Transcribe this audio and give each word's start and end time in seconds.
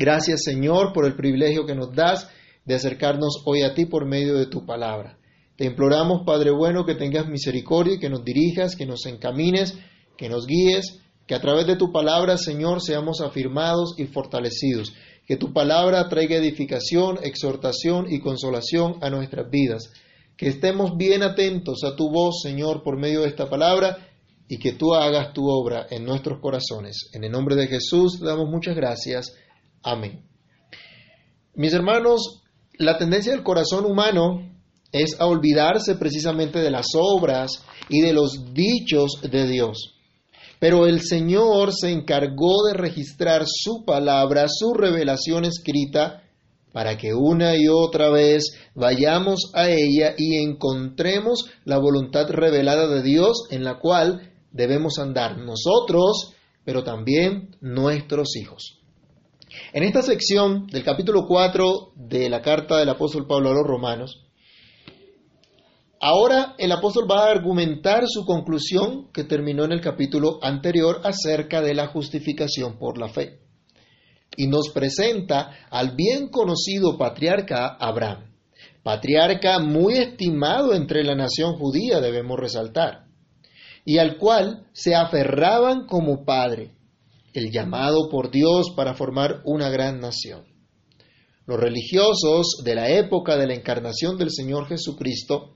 Gracias 0.00 0.44
Señor 0.44 0.94
por 0.94 1.04
el 1.04 1.14
privilegio 1.14 1.66
que 1.66 1.74
nos 1.74 1.94
das 1.94 2.26
de 2.64 2.74
acercarnos 2.74 3.42
hoy 3.44 3.60
a 3.60 3.74
ti 3.74 3.84
por 3.84 4.06
medio 4.06 4.34
de 4.34 4.46
tu 4.46 4.64
palabra. 4.64 5.18
Te 5.56 5.66
imploramos, 5.66 6.22
Padre 6.24 6.52
bueno, 6.52 6.86
que 6.86 6.94
tengas 6.94 7.28
misericordia 7.28 7.96
y 7.96 7.98
que 7.98 8.08
nos 8.08 8.24
dirijas, 8.24 8.76
que 8.76 8.86
nos 8.86 9.04
encamines, 9.04 9.76
que 10.16 10.30
nos 10.30 10.46
guíes, 10.46 11.00
que 11.26 11.34
a 11.34 11.40
través 11.42 11.66
de 11.66 11.76
tu 11.76 11.92
palabra, 11.92 12.38
Señor, 12.38 12.80
seamos 12.80 13.20
afirmados 13.20 13.94
y 13.98 14.06
fortalecidos. 14.06 14.94
Que 15.26 15.36
tu 15.36 15.52
palabra 15.52 16.08
traiga 16.08 16.36
edificación, 16.36 17.18
exhortación 17.22 18.10
y 18.10 18.20
consolación 18.20 18.94
a 19.02 19.10
nuestras 19.10 19.50
vidas. 19.50 19.92
Que 20.34 20.48
estemos 20.48 20.96
bien 20.96 21.22
atentos 21.22 21.84
a 21.84 21.94
tu 21.94 22.10
voz, 22.10 22.40
Señor, 22.42 22.82
por 22.82 22.98
medio 22.98 23.20
de 23.20 23.28
esta 23.28 23.50
palabra 23.50 23.98
y 24.48 24.58
que 24.58 24.72
tú 24.72 24.94
hagas 24.94 25.34
tu 25.34 25.46
obra 25.46 25.86
en 25.90 26.06
nuestros 26.06 26.40
corazones. 26.40 27.10
En 27.12 27.22
el 27.22 27.30
nombre 27.30 27.54
de 27.54 27.66
Jesús 27.66 28.18
te 28.18 28.24
damos 28.24 28.48
muchas 28.48 28.74
gracias. 28.74 29.34
Amén. 29.82 30.24
Mis 31.54 31.72
hermanos, 31.72 32.42
la 32.78 32.98
tendencia 32.98 33.32
del 33.32 33.42
corazón 33.42 33.84
humano 33.84 34.50
es 34.92 35.20
a 35.20 35.26
olvidarse 35.26 35.94
precisamente 35.96 36.58
de 36.58 36.70
las 36.70 36.86
obras 36.94 37.50
y 37.88 38.00
de 38.00 38.12
los 38.12 38.52
dichos 38.52 39.20
de 39.22 39.46
Dios. 39.46 39.96
Pero 40.58 40.86
el 40.86 41.00
Señor 41.00 41.72
se 41.72 41.90
encargó 41.90 42.64
de 42.66 42.74
registrar 42.74 43.44
su 43.46 43.84
palabra, 43.84 44.46
su 44.48 44.74
revelación 44.74 45.44
escrita, 45.44 46.22
para 46.72 46.96
que 46.96 47.14
una 47.14 47.56
y 47.56 47.66
otra 47.68 48.10
vez 48.10 48.44
vayamos 48.74 49.50
a 49.54 49.68
ella 49.68 50.14
y 50.16 50.36
encontremos 50.36 51.50
la 51.64 51.78
voluntad 51.78 52.28
revelada 52.28 52.86
de 52.86 53.02
Dios 53.02 53.48
en 53.50 53.64
la 53.64 53.78
cual 53.78 54.32
debemos 54.52 54.98
andar 54.98 55.38
nosotros, 55.38 56.34
pero 56.64 56.84
también 56.84 57.56
nuestros 57.60 58.36
hijos. 58.36 58.79
En 59.72 59.82
esta 59.82 60.02
sección 60.02 60.66
del 60.66 60.84
capítulo 60.84 61.26
4 61.26 61.92
de 61.96 62.30
la 62.30 62.40
carta 62.40 62.78
del 62.78 62.88
apóstol 62.88 63.26
Pablo 63.26 63.50
a 63.50 63.54
los 63.54 63.66
romanos, 63.66 64.24
ahora 66.00 66.54
el 66.58 66.70
apóstol 66.70 67.06
va 67.10 67.26
a 67.26 67.30
argumentar 67.30 68.04
su 68.06 68.24
conclusión 68.24 69.10
que 69.12 69.24
terminó 69.24 69.64
en 69.64 69.72
el 69.72 69.80
capítulo 69.80 70.38
anterior 70.42 71.00
acerca 71.02 71.60
de 71.60 71.74
la 71.74 71.88
justificación 71.88 72.78
por 72.78 72.96
la 72.98 73.08
fe. 73.08 73.40
Y 74.36 74.46
nos 74.46 74.70
presenta 74.70 75.66
al 75.70 75.96
bien 75.96 76.28
conocido 76.28 76.96
patriarca 76.96 77.76
Abraham, 77.80 78.32
patriarca 78.84 79.58
muy 79.58 79.94
estimado 79.94 80.74
entre 80.74 81.02
la 81.02 81.16
nación 81.16 81.56
judía, 81.56 82.00
debemos 82.00 82.38
resaltar 82.38 83.10
y 83.84 83.98
al 83.98 84.18
cual 84.18 84.66
se 84.72 84.94
aferraban 84.94 85.86
como 85.86 86.24
padre, 86.24 86.76
el 87.32 87.50
llamado 87.50 88.08
por 88.10 88.30
Dios 88.30 88.72
para 88.76 88.94
formar 88.94 89.42
una 89.44 89.68
gran 89.70 90.00
nación. 90.00 90.44
Los 91.46 91.58
religiosos 91.58 92.62
de 92.64 92.74
la 92.74 92.90
época 92.90 93.36
de 93.36 93.46
la 93.46 93.54
encarnación 93.54 94.16
del 94.16 94.30
Señor 94.30 94.66
Jesucristo 94.68 95.54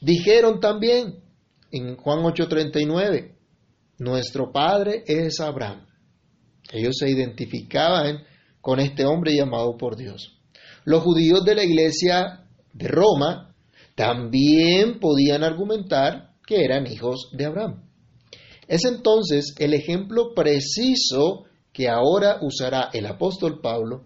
dijeron 0.00 0.60
también 0.60 1.22
en 1.70 1.96
Juan 1.96 2.20
8:39, 2.20 3.36
nuestro 3.98 4.52
padre 4.52 5.04
es 5.06 5.40
Abraham. 5.40 5.86
Ellos 6.72 6.96
se 6.98 7.10
identificaban 7.10 8.24
con 8.60 8.78
este 8.78 9.04
hombre 9.04 9.34
llamado 9.34 9.76
por 9.76 9.96
Dios. 9.96 10.38
Los 10.84 11.02
judíos 11.02 11.44
de 11.44 11.54
la 11.54 11.64
iglesia 11.64 12.44
de 12.72 12.88
Roma 12.88 13.54
también 13.94 15.00
podían 15.00 15.44
argumentar 15.44 16.34
que 16.46 16.64
eran 16.64 16.86
hijos 16.86 17.30
de 17.32 17.44
Abraham. 17.44 17.91
Es 18.68 18.84
entonces 18.84 19.54
el 19.58 19.74
ejemplo 19.74 20.34
preciso 20.34 21.44
que 21.72 21.88
ahora 21.88 22.38
usará 22.42 22.90
el 22.92 23.06
apóstol 23.06 23.60
Pablo 23.60 24.04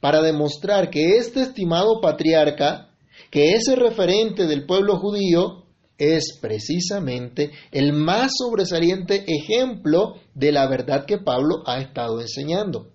para 0.00 0.20
demostrar 0.22 0.90
que 0.90 1.16
este 1.16 1.42
estimado 1.42 2.00
patriarca, 2.00 2.90
que 3.30 3.52
ese 3.52 3.76
referente 3.76 4.46
del 4.46 4.66
pueblo 4.66 4.98
judío, 4.98 5.62
es 5.98 6.38
precisamente 6.40 7.52
el 7.70 7.92
más 7.92 8.32
sobresaliente 8.36 9.24
ejemplo 9.28 10.14
de 10.34 10.50
la 10.50 10.68
verdad 10.68 11.04
que 11.06 11.18
Pablo 11.18 11.62
ha 11.66 11.80
estado 11.80 12.20
enseñando. 12.20 12.88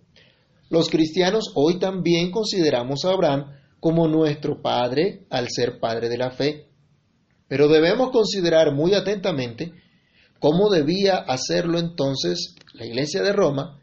Los 0.70 0.90
cristianos 0.90 1.54
hoy 1.56 1.80
también 1.80 2.32
consideramos 2.32 3.06
a 3.06 3.12
Abraham 3.12 3.54
como 3.80 4.08
nuestro 4.10 4.62
padre 4.62 5.26
al 5.30 5.48
ser 5.50 5.80
padre 5.80 6.10
de 6.10 6.18
la 6.18 6.32
fe. 6.32 6.68
Pero 7.48 7.70
debemos 7.70 8.12
considerar 8.12 8.74
muy 8.74 8.94
atentamente 8.94 9.72
cómo 10.40 10.70
debía 10.70 11.18
hacerlo 11.18 11.80
entonces 11.80 12.56
la 12.74 12.86
Iglesia 12.86 13.22
de 13.22 13.34
Roma 13.34 13.80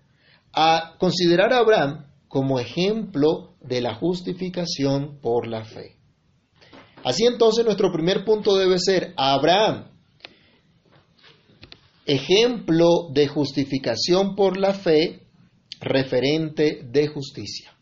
a 0.53 0.95
considerar 0.99 1.53
a 1.53 1.59
Abraham 1.59 2.07
como 2.29 2.59
ejemplo 2.59 3.55
de 3.61 3.81
la 3.81 3.95
justificación 3.95 5.19
por 5.21 5.47
la 5.47 5.65
fe. 5.65 5.97
Así 7.03 7.27
entonces 7.27 7.65
nuestro 7.65 7.93
primer 7.93 8.25
punto 8.25 8.57
debe 8.57 8.79
ser 8.79 9.13
Abraham, 9.17 9.89
ejemplo 12.07 13.09
de 13.13 13.29
justificación 13.29 14.35
por 14.35 14.57
la 14.59 14.73
fe, 14.75 15.27
referente 15.81 16.81
de 16.83 17.09
justicia. 17.09 17.73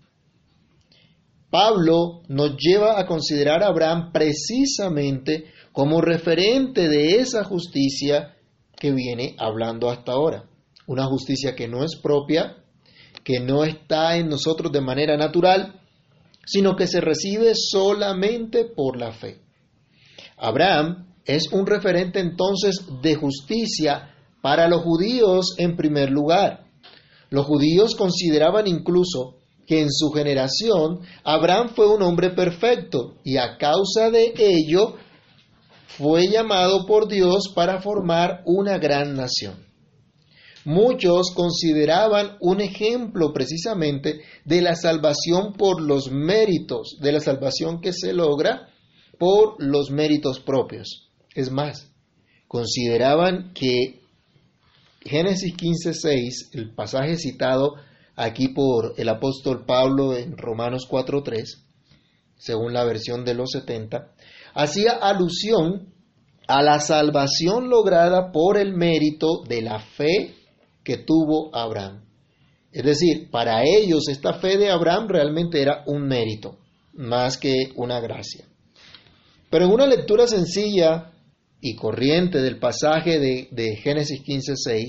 Pablo 1.50 2.22
nos 2.28 2.56
lleva 2.56 2.98
a 2.98 3.06
considerar 3.06 3.62
a 3.62 3.66
Abraham 3.66 4.10
precisamente 4.10 5.44
como 5.72 6.00
referente 6.00 6.88
de 6.88 7.16
esa 7.16 7.44
justicia 7.44 8.34
que 8.82 8.90
viene 8.90 9.36
hablando 9.38 9.88
hasta 9.90 10.10
ahora. 10.10 10.44
Una 10.88 11.06
justicia 11.06 11.54
que 11.54 11.68
no 11.68 11.84
es 11.84 11.94
propia, 11.94 12.56
que 13.22 13.38
no 13.38 13.62
está 13.62 14.16
en 14.16 14.28
nosotros 14.28 14.72
de 14.72 14.80
manera 14.80 15.16
natural, 15.16 15.80
sino 16.44 16.74
que 16.74 16.88
se 16.88 17.00
recibe 17.00 17.52
solamente 17.54 18.64
por 18.64 18.98
la 18.98 19.12
fe. 19.12 19.38
Abraham 20.36 21.14
es 21.24 21.52
un 21.52 21.64
referente 21.64 22.18
entonces 22.18 22.84
de 23.00 23.14
justicia 23.14 24.16
para 24.42 24.66
los 24.66 24.82
judíos 24.82 25.54
en 25.58 25.76
primer 25.76 26.10
lugar. 26.10 26.64
Los 27.30 27.46
judíos 27.46 27.94
consideraban 27.94 28.66
incluso 28.66 29.36
que 29.64 29.80
en 29.80 29.92
su 29.92 30.10
generación 30.10 31.02
Abraham 31.22 31.68
fue 31.76 31.86
un 31.86 32.02
hombre 32.02 32.30
perfecto 32.30 33.14
y 33.22 33.36
a 33.36 33.56
causa 33.58 34.10
de 34.10 34.34
ello 34.36 34.96
fue 35.86 36.28
llamado 36.28 36.86
por 36.86 37.08
Dios 37.08 37.52
para 37.54 37.80
formar 37.80 38.42
una 38.44 38.78
gran 38.78 39.14
nación. 39.14 39.66
Muchos 40.64 41.32
consideraban 41.34 42.36
un 42.40 42.60
ejemplo 42.60 43.32
precisamente 43.32 44.20
de 44.44 44.62
la 44.62 44.76
salvación 44.76 45.54
por 45.54 45.82
los 45.82 46.10
méritos, 46.10 46.98
de 47.00 47.12
la 47.12 47.20
salvación 47.20 47.80
que 47.80 47.92
se 47.92 48.12
logra 48.12 48.68
por 49.18 49.56
los 49.58 49.90
méritos 49.90 50.38
propios. 50.40 51.10
Es 51.34 51.50
más, 51.50 51.90
consideraban 52.46 53.52
que 53.54 54.02
Génesis 55.04 55.54
15:6, 55.56 56.50
el 56.52 56.74
pasaje 56.74 57.16
citado 57.16 57.74
aquí 58.14 58.48
por 58.48 58.94
el 58.96 59.08
apóstol 59.08 59.64
Pablo 59.66 60.16
en 60.16 60.36
Romanos 60.36 60.86
4:3, 60.88 61.64
según 62.38 62.72
la 62.72 62.84
versión 62.84 63.24
de 63.24 63.34
los 63.34 63.50
70, 63.50 64.12
hacía 64.54 64.92
alusión 64.92 65.92
a 66.48 66.62
la 66.62 66.80
salvación 66.80 67.68
lograda 67.68 68.32
por 68.32 68.58
el 68.58 68.74
mérito 68.74 69.42
de 69.48 69.62
la 69.62 69.78
fe 69.78 70.34
que 70.84 70.98
tuvo 70.98 71.54
Abraham. 71.54 72.04
Es 72.72 72.84
decir, 72.84 73.30
para 73.30 73.62
ellos 73.64 74.08
esta 74.08 74.34
fe 74.34 74.56
de 74.56 74.70
Abraham 74.70 75.08
realmente 75.08 75.60
era 75.60 75.84
un 75.86 76.06
mérito, 76.06 76.58
más 76.94 77.36
que 77.36 77.72
una 77.76 78.00
gracia. 78.00 78.44
Pero 79.50 79.66
en 79.66 79.72
una 79.72 79.86
lectura 79.86 80.26
sencilla 80.26 81.12
y 81.60 81.76
corriente 81.76 82.40
del 82.40 82.58
pasaje 82.58 83.18
de, 83.18 83.48
de 83.50 83.76
Génesis 83.76 84.22
15.6, 84.22 84.86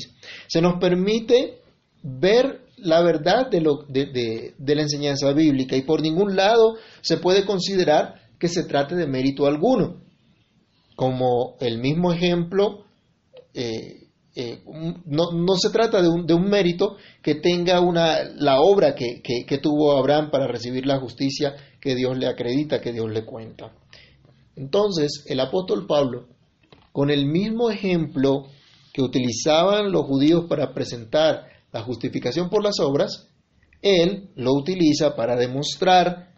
se 0.48 0.62
nos 0.62 0.80
permite 0.80 1.60
ver 2.02 2.62
la 2.78 3.02
verdad 3.02 3.50
de, 3.50 3.62
lo, 3.62 3.86
de, 3.88 4.54
la 4.58 4.82
enseñanza 4.82 5.32
bíblica 5.34 5.76
y 5.76 5.84
por 5.84 6.02
ningún 6.02 6.36
lado 6.36 6.76
se 7.02 7.18
puede 7.18 7.46
considerar 7.46 8.23
que 8.44 8.50
se 8.50 8.66
trate 8.66 8.94
de 8.98 9.08
mérito 9.08 9.46
alguno. 9.46 10.02
Como 10.98 11.56
el 11.62 11.78
mismo 11.78 12.12
ejemplo, 12.12 12.84
eh, 13.54 14.10
eh, 14.36 14.62
no, 15.06 15.56
se 15.56 15.70
trata 15.70 16.02
de 16.02 16.10
un, 16.10 16.26
de 16.26 16.34
un, 16.34 16.50
mérito 16.50 16.98
que 17.22 17.36
tenga 17.36 17.80
una, 17.80 18.18
la 18.36 18.60
obra 18.60 18.96
que, 18.96 19.22
que 19.24 19.58
tuvo 19.60 19.98
Abraham 19.98 20.30
para 20.30 20.46
recibir 20.46 20.86
la 20.86 21.00
justicia 21.00 21.56
que 21.80 21.96
Dios 21.96 22.18
le 22.18 22.28
acredita, 22.28 22.82
que 22.82 22.92
Dios 22.92 23.10
le 23.10 23.24
cuenta. 23.24 23.72
Entonces, 24.58 25.24
el 25.28 25.40
apóstol 25.40 25.88
Pablo, 25.88 26.28
con 26.92 27.12
el 27.12 27.26
mismo 27.26 27.70
ejemplo 27.70 28.48
que 28.92 29.02
utilizaban 29.02 29.90
los 29.90 30.04
judíos 30.04 30.48
para 30.50 30.74
presentar 30.74 31.46
la 31.72 31.82
justificación 31.82 32.50
por 32.50 32.62
las 32.62 32.78
obras, 32.82 33.30
él 33.82 34.32
lo 34.36 34.52
utiliza 34.52 35.16
para 35.16 35.38
demostrar 35.38 36.33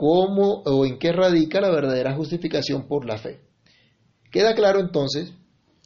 cómo 0.00 0.62
o 0.64 0.86
en 0.86 0.98
qué 0.98 1.12
radica 1.12 1.60
la 1.60 1.68
verdadera 1.68 2.16
justificación 2.16 2.88
por 2.88 3.04
la 3.04 3.18
fe. 3.18 3.42
Queda 4.32 4.54
claro 4.54 4.80
entonces 4.80 5.34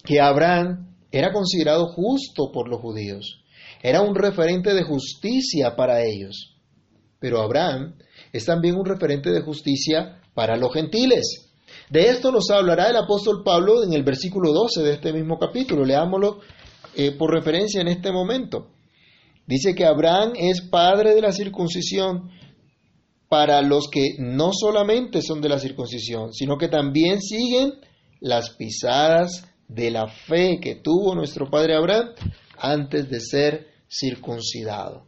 que 0.04 0.20
Abraham 0.20 0.94
era 1.10 1.32
considerado 1.32 1.88
justo 1.88 2.52
por 2.52 2.68
los 2.68 2.80
judíos, 2.80 3.42
era 3.82 4.02
un 4.02 4.14
referente 4.14 4.72
de 4.72 4.84
justicia 4.84 5.74
para 5.74 6.04
ellos. 6.04 6.52
pero 7.18 7.40
Abraham 7.40 7.96
es 8.32 8.44
también 8.44 8.76
un 8.76 8.84
referente 8.84 9.30
de 9.30 9.40
justicia 9.40 10.20
para 10.34 10.56
los 10.56 10.72
gentiles. 10.74 11.50
De 11.90 12.10
esto 12.10 12.30
nos 12.30 12.50
hablará 12.50 12.90
el 12.90 12.96
apóstol 12.96 13.42
Pablo 13.42 13.82
en 13.82 13.94
el 13.94 14.04
versículo 14.04 14.52
12 14.52 14.82
de 14.82 14.92
este 14.92 15.12
mismo 15.12 15.38
capítulo. 15.38 15.84
Leámoslo 15.86 16.40
eh, 16.94 17.12
por 17.12 17.32
referencia 17.32 17.80
en 17.80 17.88
este 17.88 18.12
momento. 18.12 18.68
Dice 19.46 19.74
que 19.74 19.86
Abraham 19.86 20.34
es 20.36 20.60
padre 20.60 21.14
de 21.14 21.22
la 21.22 21.32
circuncisión 21.32 22.30
para 23.28 23.62
los 23.62 23.88
que 23.88 24.16
no 24.18 24.50
solamente 24.52 25.22
son 25.22 25.40
de 25.40 25.48
la 25.48 25.58
circuncisión, 25.58 26.32
sino 26.32 26.56
que 26.56 26.68
también 26.68 27.20
siguen 27.20 27.74
las 28.20 28.50
pisadas 28.50 29.46
de 29.68 29.90
la 29.90 30.08
fe 30.08 30.58
que 30.60 30.76
tuvo 30.76 31.14
nuestro 31.14 31.50
padre 31.50 31.74
Abraham 31.74 32.10
antes 32.58 33.08
de 33.10 33.20
ser 33.20 33.68
circuncidado. 33.88 35.06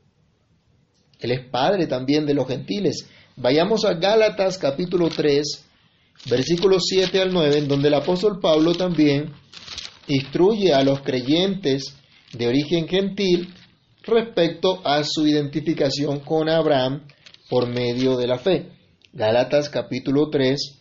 Él 1.19 1.33
es 1.33 1.49
padre 1.49 1.87
también 1.87 2.27
de 2.27 2.35
los 2.35 2.47
gentiles. 2.47 3.09
Vayamos 3.37 3.85
a 3.85 3.95
Gálatas 3.95 4.59
capítulo 4.59 5.09
3, 5.09 5.65
versículos 6.29 6.85
7 6.89 7.21
al 7.21 7.33
9, 7.33 7.59
en 7.59 7.69
donde 7.69 7.89
el 7.89 7.95
apóstol 7.95 8.39
Pablo 8.41 8.75
también 8.75 9.33
instruye 10.09 10.73
a 10.73 10.83
los 10.83 11.01
creyentes 11.01 11.97
de 12.33 12.49
origen 12.49 12.87
gentil 12.87 13.55
respecto 14.03 14.87
a 14.87 15.03
su 15.05 15.27
identificación 15.27 16.21
con 16.21 16.49
Abraham 16.49 17.07
por 17.49 17.69
medio 17.69 18.17
de 18.17 18.27
la 18.27 18.39
fe. 18.39 18.73
Gálatas 19.13 19.69
capítulo 19.71 20.31
3, 20.31 20.79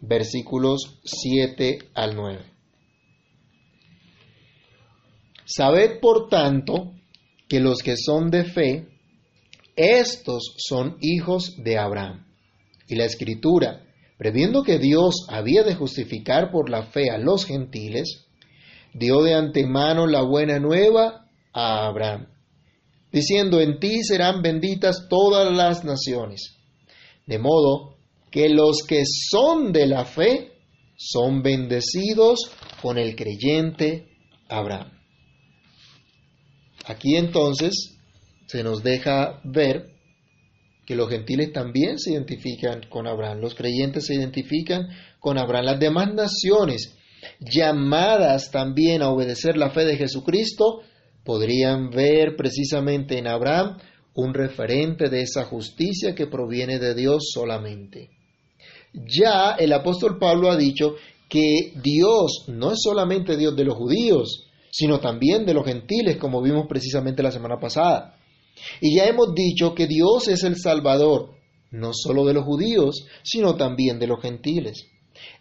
versículos 0.00 1.00
7 1.04 1.78
al 1.94 2.14
9. 2.14 2.40
Sabed 5.44 6.00
por 6.00 6.28
tanto 6.28 6.92
que 7.48 7.60
los 7.60 7.82
que 7.82 7.96
son 7.96 8.30
de 8.30 8.44
fe, 8.44 8.88
estos 9.76 10.54
son 10.56 10.96
hijos 11.00 11.56
de 11.62 11.78
Abraham. 11.78 12.26
Y 12.88 12.96
la 12.96 13.04
escritura, 13.04 13.84
previendo 14.18 14.62
que 14.62 14.78
Dios 14.78 15.26
había 15.28 15.62
de 15.62 15.74
justificar 15.74 16.50
por 16.50 16.70
la 16.70 16.84
fe 16.84 17.10
a 17.10 17.18
los 17.18 17.44
gentiles, 17.44 18.26
dio 18.92 19.22
de 19.22 19.34
antemano 19.34 20.06
la 20.06 20.22
buena 20.22 20.58
nueva 20.60 21.26
a 21.52 21.86
Abraham, 21.86 22.28
diciendo, 23.14 23.60
en 23.60 23.78
ti 23.78 24.02
serán 24.02 24.42
benditas 24.42 25.06
todas 25.08 25.56
las 25.56 25.84
naciones. 25.84 26.56
De 27.26 27.38
modo 27.38 27.96
que 28.32 28.48
los 28.48 28.82
que 28.82 29.04
son 29.06 29.72
de 29.72 29.86
la 29.86 30.04
fe 30.04 30.50
son 30.96 31.40
bendecidos 31.40 32.50
con 32.82 32.98
el 32.98 33.14
creyente 33.14 34.08
Abraham. 34.48 34.90
Aquí 36.86 37.14
entonces 37.14 37.96
se 38.48 38.64
nos 38.64 38.82
deja 38.82 39.40
ver 39.44 39.92
que 40.84 40.96
los 40.96 41.08
gentiles 41.08 41.52
también 41.52 42.00
se 42.00 42.14
identifican 42.14 42.82
con 42.90 43.06
Abraham, 43.06 43.38
los 43.38 43.54
creyentes 43.54 44.06
se 44.06 44.16
identifican 44.16 44.88
con 45.20 45.38
Abraham, 45.38 45.66
las 45.66 45.78
demás 45.80 46.12
naciones 46.12 46.96
llamadas 47.38 48.50
también 48.50 49.02
a 49.02 49.10
obedecer 49.10 49.56
la 49.56 49.70
fe 49.70 49.84
de 49.84 49.96
Jesucristo 49.96 50.82
podrían 51.24 51.90
ver 51.90 52.36
precisamente 52.36 53.18
en 53.18 53.26
Abraham 53.26 53.78
un 54.14 54.34
referente 54.34 55.08
de 55.08 55.22
esa 55.22 55.44
justicia 55.44 56.14
que 56.14 56.26
proviene 56.26 56.78
de 56.78 56.94
Dios 56.94 57.30
solamente. 57.32 58.10
Ya 58.92 59.52
el 59.58 59.72
apóstol 59.72 60.18
Pablo 60.18 60.50
ha 60.50 60.56
dicho 60.56 60.94
que 61.28 61.72
Dios 61.82 62.44
no 62.48 62.70
es 62.70 62.78
solamente 62.80 63.36
Dios 63.36 63.56
de 63.56 63.64
los 63.64 63.74
judíos, 63.74 64.46
sino 64.70 65.00
también 65.00 65.44
de 65.44 65.54
los 65.54 65.64
gentiles, 65.64 66.16
como 66.16 66.42
vimos 66.42 66.66
precisamente 66.68 67.22
la 67.22 67.32
semana 67.32 67.58
pasada. 67.58 68.16
Y 68.80 68.96
ya 68.96 69.06
hemos 69.06 69.34
dicho 69.34 69.74
que 69.74 69.86
Dios 69.86 70.28
es 70.28 70.44
el 70.44 70.56
Salvador, 70.56 71.30
no 71.72 71.90
solo 71.92 72.24
de 72.24 72.34
los 72.34 72.44
judíos, 72.44 73.06
sino 73.22 73.56
también 73.56 73.98
de 73.98 74.06
los 74.06 74.20
gentiles. 74.20 74.86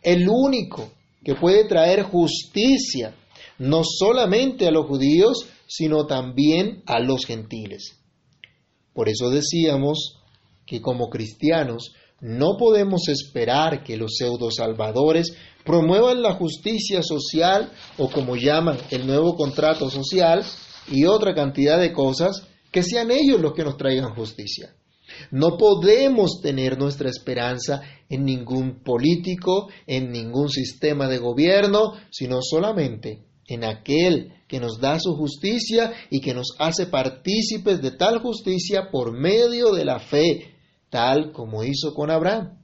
El 0.02 0.28
único 0.28 0.92
que 1.24 1.36
puede 1.36 1.66
traer 1.66 2.04
justicia, 2.04 3.16
no 3.60 3.84
solamente 3.84 4.68
a 4.68 4.72
los 4.72 4.88
judíos, 4.88 5.48
sino 5.76 6.06
también 6.06 6.84
a 6.86 7.00
los 7.00 7.26
gentiles. 7.26 8.00
Por 8.94 9.10
eso 9.10 9.32
decíamos 9.32 10.20
que 10.68 10.82
como 10.82 11.10
cristianos 11.10 11.94
no 12.22 12.58
podemos 12.60 13.08
esperar 13.08 13.84
que 13.84 13.98
los 13.98 14.18
pseudo 14.18 14.52
salvadores 14.52 15.36
promuevan 15.66 16.22
la 16.22 16.36
justicia 16.36 17.02
social 17.02 17.72
o 17.98 18.12
como 18.12 18.36
llaman 18.36 18.78
el 18.92 19.08
nuevo 19.08 19.36
contrato 19.36 19.90
social 19.90 20.46
y 20.92 21.06
otra 21.06 21.34
cantidad 21.34 21.80
de 21.80 21.92
cosas 21.92 22.48
que 22.72 22.84
sean 22.84 23.10
ellos 23.10 23.42
los 23.42 23.54
que 23.54 23.64
nos 23.64 23.76
traigan 23.76 24.14
justicia. 24.14 24.76
No 25.32 25.58
podemos 25.58 26.40
tener 26.40 26.78
nuestra 26.78 27.10
esperanza 27.10 27.82
en 28.10 28.26
ningún 28.26 28.84
político, 28.84 29.70
en 29.88 30.12
ningún 30.12 30.50
sistema 30.50 31.08
de 31.08 31.18
gobierno, 31.18 31.94
sino 32.12 32.42
solamente 32.42 33.24
en 33.48 33.64
aquel 33.64 34.34
que 34.48 34.60
nos 34.60 34.80
da 34.80 35.00
su 35.00 35.16
justicia 35.16 35.94
y 36.10 36.22
que 36.22 36.34
nos 36.34 36.56
hace 36.60 36.86
partícipes 36.88 37.82
de 37.82 37.92
tal 37.92 38.20
justicia 38.20 38.90
por 38.92 39.12
medio 39.12 39.72
de 39.72 39.86
la 39.86 40.00
fe, 40.00 40.56
tal 40.90 41.32
como 41.32 41.64
hizo 41.64 41.94
con 41.94 42.10
Abraham, 42.10 42.60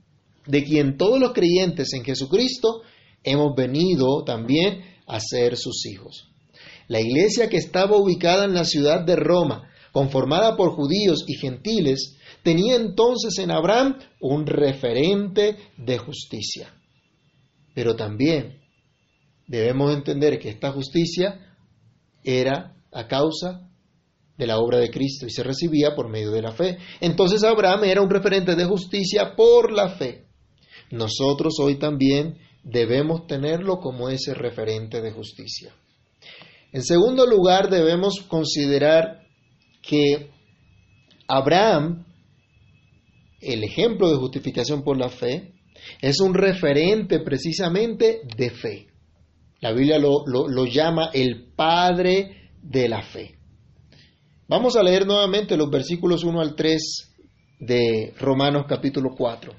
de 0.45 0.63
quien 0.63 0.97
todos 0.97 1.19
los 1.19 1.33
creyentes 1.33 1.93
en 1.93 2.03
Jesucristo 2.03 2.81
hemos 3.23 3.55
venido 3.55 4.23
también 4.23 4.83
a 5.07 5.19
ser 5.19 5.57
sus 5.57 5.85
hijos. 5.85 6.29
La 6.87 7.01
iglesia 7.01 7.49
que 7.49 7.57
estaba 7.57 7.97
ubicada 7.97 8.45
en 8.45 8.53
la 8.53 8.65
ciudad 8.65 9.05
de 9.05 9.15
Roma, 9.15 9.69
conformada 9.91 10.55
por 10.55 10.71
judíos 10.71 11.23
y 11.27 11.35
gentiles, 11.35 12.17
tenía 12.43 12.75
entonces 12.75 13.37
en 13.39 13.51
Abraham 13.51 13.97
un 14.19 14.45
referente 14.45 15.57
de 15.77 15.97
justicia. 15.97 16.73
Pero 17.75 17.95
también 17.95 18.58
debemos 19.49 19.93
entender 19.93 20.39
que 20.39 20.49
esta 20.49 20.71
justicia 20.71 21.39
era 22.23 22.75
a 22.91 23.07
causa 23.07 23.67
de 24.37 24.47
la 24.47 24.59
obra 24.59 24.77
de 24.77 24.91
Cristo 24.91 25.25
y 25.25 25.31
se 25.31 25.43
recibía 25.43 25.95
por 25.95 26.07
medio 26.07 26.31
de 26.31 26.43
la 26.43 26.53
fe. 26.53 26.77
Entonces 27.01 27.43
Abraham 27.43 27.83
era 27.83 28.01
un 28.01 28.09
referente 28.09 28.55
de 28.55 28.65
justicia 28.65 29.35
por 29.35 29.71
la 29.71 29.89
fe. 29.89 30.27
Nosotros 30.91 31.55
hoy 31.59 31.77
también 31.77 32.37
debemos 32.63 33.25
tenerlo 33.27 33.79
como 33.79 34.09
ese 34.09 34.33
referente 34.33 35.01
de 35.01 35.11
justicia. 35.11 35.73
En 36.71 36.83
segundo 36.83 37.25
lugar, 37.25 37.69
debemos 37.69 38.21
considerar 38.27 39.23
que 39.81 40.29
Abraham, 41.27 42.05
el 43.41 43.63
ejemplo 43.63 44.11
de 44.11 44.17
justificación 44.17 44.83
por 44.83 44.97
la 44.97 45.09
fe, 45.09 45.53
es 46.01 46.19
un 46.19 46.35
referente 46.35 47.19
precisamente 47.21 48.21
de 48.37 48.49
fe. 48.51 48.88
La 49.61 49.73
Biblia 49.73 49.99
lo, 49.99 50.23
lo, 50.25 50.65
llama 50.65 51.09
el 51.13 51.51
Padre 51.55 52.51
de 52.61 52.87
la 52.87 53.01
fe. 53.01 53.35
Vamos 54.47 54.77
a 54.77 54.83
leer 54.83 55.05
nuevamente 55.05 55.57
los 55.57 55.69
versículos 55.69 56.23
1 56.23 56.39
al 56.39 56.55
3 56.55 57.15
de 57.59 58.13
Romanos 58.17 58.65
capítulo 58.67 59.09
4. 59.17 59.51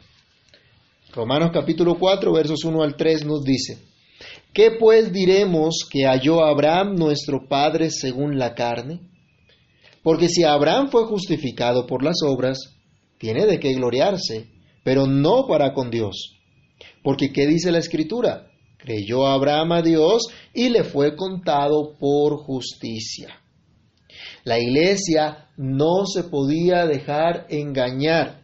Romanos 1.12 1.50
capítulo 1.52 1.98
4, 1.98 2.32
versos 2.32 2.64
1 2.64 2.82
al 2.82 2.96
3 2.96 3.26
nos 3.26 3.42
dice, 3.42 3.78
¿qué 4.54 4.70
pues 4.78 5.12
diremos 5.12 5.86
que 5.90 6.06
halló 6.06 6.44
Abraham 6.44 6.94
nuestro 6.94 7.46
Padre 7.46 7.90
según 7.90 8.38
la 8.38 8.54
carne? 8.54 9.00
Porque 10.02 10.28
si 10.28 10.44
Abraham 10.44 10.88
fue 10.88 11.04
justificado 11.04 11.86
por 11.86 12.02
las 12.02 12.22
obras, 12.24 12.58
tiene 13.18 13.44
de 13.44 13.60
qué 13.60 13.74
gloriarse, 13.74 14.48
pero 14.82 15.06
no 15.06 15.46
para 15.46 15.74
con 15.74 15.90
Dios. 15.90 16.38
Porque 17.02 17.32
¿qué 17.32 17.46
dice 17.46 17.70
la 17.70 17.78
Escritura? 17.78 18.49
Creyó 18.82 19.26
Abraham 19.26 19.72
a 19.72 19.82
Dios 19.82 20.22
y 20.54 20.68
le 20.70 20.84
fue 20.84 21.16
contado 21.16 21.96
por 21.98 22.38
justicia. 22.44 23.40
La 24.44 24.58
iglesia 24.58 25.48
no 25.56 26.06
se 26.06 26.24
podía 26.24 26.86
dejar 26.86 27.46
engañar 27.50 28.40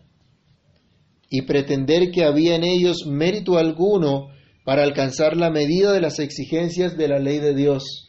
y 1.30 1.42
pretender 1.42 2.10
que 2.10 2.24
había 2.24 2.54
en 2.54 2.64
ellos 2.64 3.06
mérito 3.06 3.58
alguno 3.58 4.28
para 4.64 4.82
alcanzar 4.82 5.36
la 5.36 5.50
medida 5.50 5.92
de 5.92 6.00
las 6.00 6.18
exigencias 6.18 6.96
de 6.96 7.08
la 7.08 7.18
ley 7.18 7.38
de 7.38 7.54
Dios. 7.54 8.08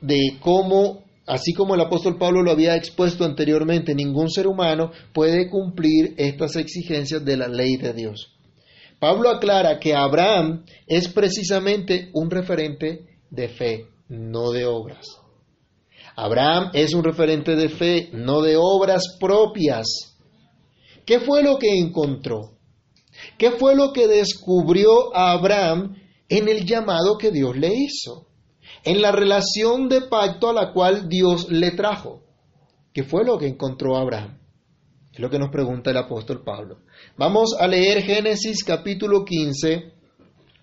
De 0.00 0.36
cómo, 0.40 1.04
así 1.26 1.52
como 1.52 1.74
el 1.74 1.80
apóstol 1.80 2.18
Pablo 2.18 2.42
lo 2.42 2.50
había 2.50 2.76
expuesto 2.76 3.24
anteriormente, 3.24 3.94
ningún 3.94 4.30
ser 4.30 4.46
humano 4.46 4.90
puede 5.12 5.48
cumplir 5.48 6.14
estas 6.16 6.56
exigencias 6.56 7.24
de 7.24 7.36
la 7.36 7.48
ley 7.48 7.76
de 7.76 7.92
Dios. 7.92 8.32
Pablo 8.98 9.30
aclara 9.30 9.80
que 9.80 9.94
Abraham 9.94 10.64
es 10.86 11.08
precisamente 11.08 12.10
un 12.14 12.30
referente 12.30 13.06
de 13.30 13.48
fe, 13.48 13.86
no 14.08 14.52
de 14.52 14.64
obras. 14.64 15.06
Abraham 16.14 16.70
es 16.74 16.94
un 16.94 17.02
referente 17.02 17.56
de 17.56 17.68
fe, 17.68 18.10
no 18.12 18.42
de 18.42 18.56
obras 18.56 19.16
propias. 19.18 19.86
¿Qué 21.04 21.20
fue 21.20 21.42
lo 21.42 21.58
que 21.58 21.78
encontró? 21.78 22.58
¿Qué 23.38 23.50
fue 23.52 23.74
lo 23.74 23.92
que 23.92 24.06
descubrió 24.06 25.14
Abraham 25.16 25.96
en 26.28 26.48
el 26.48 26.64
llamado 26.64 27.18
que 27.18 27.30
Dios 27.30 27.56
le 27.56 27.72
hizo? 27.74 28.28
En 28.84 29.00
la 29.00 29.12
relación 29.12 29.88
de 29.88 30.02
pacto 30.02 30.50
a 30.50 30.52
la 30.52 30.72
cual 30.72 31.08
Dios 31.08 31.48
le 31.50 31.70
trajo. 31.70 32.22
¿Qué 32.92 33.04
fue 33.04 33.24
lo 33.24 33.38
que 33.38 33.46
encontró 33.46 33.96
Abraham? 33.96 34.38
Es 35.12 35.20
lo 35.20 35.30
que 35.30 35.38
nos 35.38 35.50
pregunta 35.50 35.90
el 35.90 35.98
apóstol 35.98 36.42
Pablo. 36.42 36.78
Vamos 37.16 37.54
a 37.58 37.66
leer 37.66 38.02
Génesis 38.02 38.64
capítulo 38.64 39.24
15, 39.24 39.92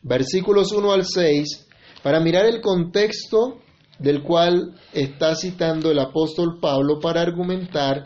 versículos 0.02 0.72
1 0.72 0.92
al 0.92 1.06
6, 1.06 1.68
para 2.04 2.20
mirar 2.20 2.46
el 2.46 2.60
contexto 2.60 3.60
del 4.00 4.24
cual 4.24 4.76
está 4.94 5.36
citando 5.36 5.92
el 5.92 6.00
apóstol 6.00 6.58
Pablo 6.60 7.00
para 7.00 7.22
argumentar 7.22 8.06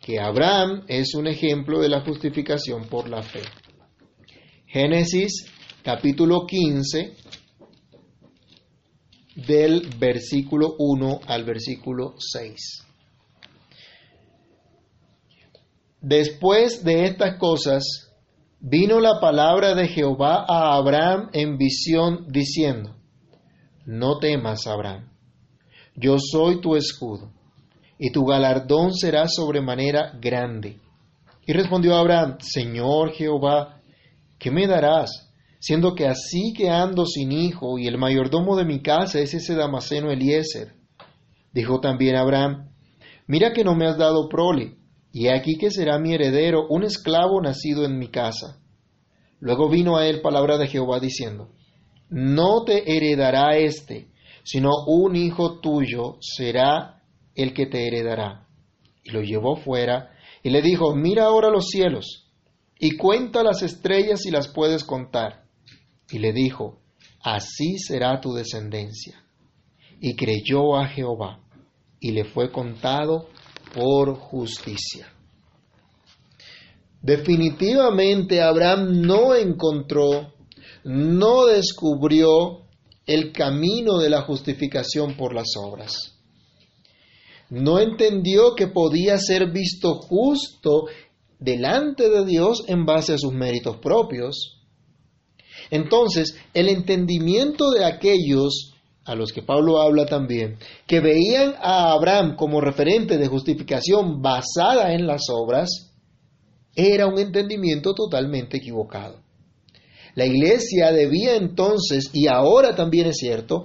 que 0.00 0.20
Abraham 0.20 0.82
es 0.88 1.14
un 1.14 1.26
ejemplo 1.26 1.80
de 1.80 1.88
la 1.88 2.00
justificación 2.00 2.84
por 2.88 3.08
la 3.08 3.22
fe. 3.22 3.42
Génesis 4.66 5.46
capítulo 5.82 6.44
15, 6.46 7.16
del 9.34 9.88
versículo 9.98 10.74
1 10.78 11.20
al 11.26 11.44
versículo 11.44 12.14
6. 12.18 12.86
Después 16.00 16.84
de 16.84 17.04
estas 17.04 17.38
cosas, 17.38 18.12
vino 18.58 19.00
la 19.00 19.20
palabra 19.20 19.74
de 19.74 19.88
Jehová 19.88 20.44
a 20.48 20.74
Abraham 20.74 21.30
en 21.32 21.56
visión, 21.56 22.26
diciendo, 22.28 22.96
No 23.86 24.18
temas, 24.18 24.66
Abraham, 24.66 25.08
yo 25.94 26.16
soy 26.18 26.60
tu 26.60 26.74
escudo, 26.76 27.30
y 27.98 28.10
tu 28.10 28.24
galardón 28.24 28.94
será 28.94 29.28
sobremanera 29.28 30.18
grande. 30.20 30.80
Y 31.46 31.52
respondió 31.52 31.94
Abraham, 31.94 32.38
Señor 32.40 33.12
Jehová, 33.12 33.80
¿qué 34.38 34.50
me 34.50 34.66
darás? 34.66 35.31
Siendo 35.62 35.94
que 35.94 36.08
así 36.08 36.52
que 36.56 36.70
ando 36.70 37.06
sin 37.06 37.30
hijo, 37.30 37.78
y 37.78 37.86
el 37.86 37.96
mayordomo 37.96 38.56
de 38.56 38.64
mi 38.64 38.82
casa 38.82 39.20
es 39.20 39.32
ese 39.32 39.54
Damaseno 39.54 40.10
Eliezer. 40.10 40.74
Dijo 41.52 41.78
también 41.78 42.16
Abraham, 42.16 42.70
Mira 43.28 43.52
que 43.52 43.62
no 43.62 43.76
me 43.76 43.86
has 43.86 43.96
dado 43.96 44.28
prole, 44.28 44.74
y 45.12 45.28
aquí 45.28 45.56
que 45.58 45.70
será 45.70 46.00
mi 46.00 46.14
heredero, 46.14 46.66
un 46.68 46.82
esclavo 46.82 47.40
nacido 47.40 47.84
en 47.84 47.96
mi 47.96 48.08
casa. 48.08 48.58
Luego 49.38 49.70
vino 49.70 49.96
a 49.96 50.08
él 50.08 50.20
palabra 50.20 50.58
de 50.58 50.66
Jehová 50.66 50.98
diciendo, 50.98 51.50
No 52.10 52.64
te 52.64 52.96
heredará 52.96 53.56
éste, 53.56 54.08
sino 54.42 54.70
un 54.88 55.14
hijo 55.14 55.60
tuyo 55.60 56.16
será 56.18 57.04
el 57.36 57.54
que 57.54 57.66
te 57.66 57.86
heredará. 57.86 58.48
Y 59.04 59.12
lo 59.12 59.22
llevó 59.22 59.54
fuera 59.54 60.10
y 60.42 60.50
le 60.50 60.60
dijo, 60.60 60.96
mira 60.96 61.26
ahora 61.26 61.50
los 61.50 61.68
cielos 61.68 62.28
y 62.80 62.96
cuenta 62.96 63.44
las 63.44 63.62
estrellas 63.62 64.22
si 64.22 64.32
las 64.32 64.48
puedes 64.48 64.82
contar. 64.82 65.41
Y 66.12 66.18
le 66.18 66.32
dijo, 66.32 66.78
así 67.22 67.78
será 67.78 68.20
tu 68.20 68.32
descendencia. 68.32 69.24
Y 70.00 70.14
creyó 70.14 70.76
a 70.76 70.86
Jehová 70.86 71.40
y 71.98 72.12
le 72.12 72.24
fue 72.24 72.52
contado 72.52 73.28
por 73.74 74.14
justicia. 74.14 75.10
Definitivamente 77.00 78.40
Abraham 78.42 79.00
no 79.00 79.34
encontró, 79.34 80.34
no 80.84 81.46
descubrió 81.46 82.66
el 83.06 83.32
camino 83.32 83.98
de 83.98 84.10
la 84.10 84.22
justificación 84.22 85.16
por 85.16 85.34
las 85.34 85.48
obras. 85.56 86.18
No 87.50 87.80
entendió 87.80 88.54
que 88.54 88.68
podía 88.68 89.18
ser 89.18 89.50
visto 89.50 89.94
justo 89.94 90.86
delante 91.38 92.08
de 92.08 92.24
Dios 92.24 92.64
en 92.68 92.86
base 92.86 93.14
a 93.14 93.18
sus 93.18 93.32
méritos 93.32 93.78
propios. 93.78 94.61
Entonces, 95.72 96.36
el 96.52 96.68
entendimiento 96.68 97.70
de 97.70 97.86
aquellos 97.86 98.74
a 99.06 99.14
los 99.14 99.32
que 99.32 99.40
Pablo 99.40 99.80
habla 99.80 100.04
también, 100.04 100.58
que 100.86 101.00
veían 101.00 101.54
a 101.58 101.92
Abraham 101.92 102.36
como 102.36 102.60
referente 102.60 103.16
de 103.16 103.26
justificación 103.26 104.20
basada 104.20 104.92
en 104.92 105.06
las 105.06 105.22
obras, 105.30 105.94
era 106.76 107.06
un 107.06 107.18
entendimiento 107.18 107.94
totalmente 107.94 108.58
equivocado. 108.58 109.20
La 110.14 110.26
iglesia 110.26 110.92
debía 110.92 111.36
entonces, 111.36 112.10
y 112.12 112.26
ahora 112.26 112.76
también 112.76 113.06
es 113.06 113.16
cierto, 113.16 113.64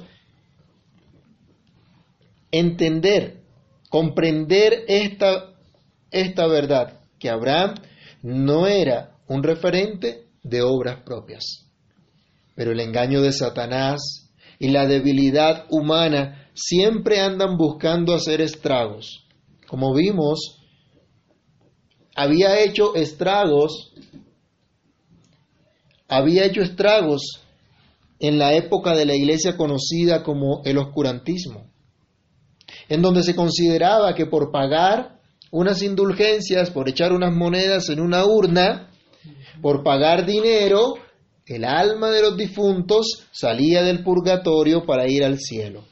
entender, 2.52 3.42
comprender 3.90 4.86
esta, 4.88 5.56
esta 6.10 6.48
verdad, 6.48 7.02
que 7.20 7.30
Abraham 7.30 7.76
no 8.24 8.66
era 8.66 9.18
un 9.28 9.44
referente 9.44 10.24
de 10.42 10.62
obras 10.62 11.02
propias. 11.04 11.67
Pero 12.58 12.74
el 12.74 12.82
engaño 12.82 13.22
de 13.22 13.32
Satanás 13.32 14.30
y 14.60 14.68
la 14.68 14.86
debilidad 14.86 15.66
humana 15.70 16.50
siempre 16.54 17.22
andan 17.22 17.56
buscando 17.56 18.14
hacer 18.14 18.42
estragos. 18.42 19.26
Como 19.68 19.94
vimos, 19.94 20.60
había 22.16 22.60
hecho 22.60 22.96
estragos 22.96 23.94
había 26.08 26.46
hecho 26.46 26.62
estragos 26.62 27.42
en 28.20 28.40
la 28.40 28.54
época 28.54 28.96
de 28.96 29.06
la 29.06 29.16
iglesia 29.16 29.58
conocida 29.58 30.24
como 30.24 30.62
el 30.64 30.78
oscurantismo, 30.78 31.70
en 32.90 33.02
donde 33.02 33.24
se 33.24 33.36
consideraba 33.36 34.16
que 34.16 34.26
por 34.26 34.52
pagar 34.52 35.20
unas 35.52 35.82
indulgencias, 35.82 36.72
por 36.72 36.90
echar 36.90 37.14
unas 37.14 37.34
monedas 37.34 37.90
en 37.90 38.00
una 38.00 38.26
urna, 38.26 38.90
por 39.62 39.84
pagar 39.84 40.26
dinero, 40.26 40.96
el 41.48 41.64
alma 41.64 42.12
de 42.12 42.22
los 42.22 42.38
difuntos 42.38 43.28
salía 43.32 43.82
del 43.84 44.04
purgatorio 44.04 44.86
para 44.86 45.10
ir 45.10 45.24
al 45.24 45.40
cielo. 45.40 45.86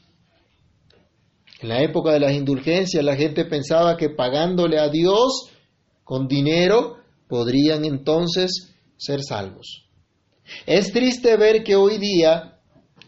En 1.60 1.70
la 1.70 1.80
época 1.80 2.12
de 2.12 2.20
las 2.20 2.32
indulgencias 2.32 3.02
la 3.02 3.16
gente 3.16 3.44
pensaba 3.46 3.96
que 3.96 4.10
pagándole 4.10 4.78
a 4.78 4.88
Dios 4.88 5.50
con 6.04 6.28
dinero 6.28 6.98
podrían 7.28 7.84
entonces 7.84 8.74
ser 8.98 9.22
salvos. 9.22 9.86
Es 10.66 10.92
triste 10.92 11.36
ver 11.36 11.64
que 11.64 11.74
hoy 11.74 11.98
día 11.98 12.58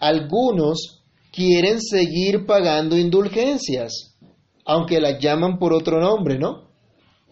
algunos 0.00 1.02
quieren 1.30 1.80
seguir 1.80 2.46
pagando 2.46 2.96
indulgencias, 2.96 4.16
aunque 4.64 5.00
las 5.00 5.20
llaman 5.20 5.58
por 5.58 5.72
otro 5.72 6.00
nombre, 6.00 6.38
¿no? 6.38 6.68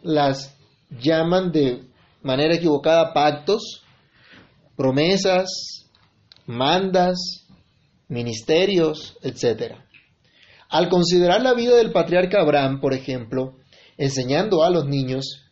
Las 0.02 0.54
llaman 1.00 1.50
de 1.50 1.82
manera 2.22 2.54
equivocada 2.54 3.12
pactos, 3.12 3.82
promesas, 4.76 5.48
mandas, 6.46 7.18
ministerios, 8.08 9.16
etc. 9.22 9.74
Al 10.68 10.88
considerar 10.88 11.42
la 11.42 11.54
vida 11.54 11.76
del 11.76 11.92
patriarca 11.92 12.40
Abraham, 12.40 12.80
por 12.80 12.94
ejemplo, 12.94 13.56
enseñando 13.96 14.62
a 14.62 14.70
los 14.70 14.86
niños, 14.86 15.42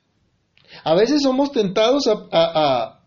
a 0.85 0.95
veces 0.95 1.23
somos 1.23 1.53
tentados 1.53 2.05
a, 2.09 3.01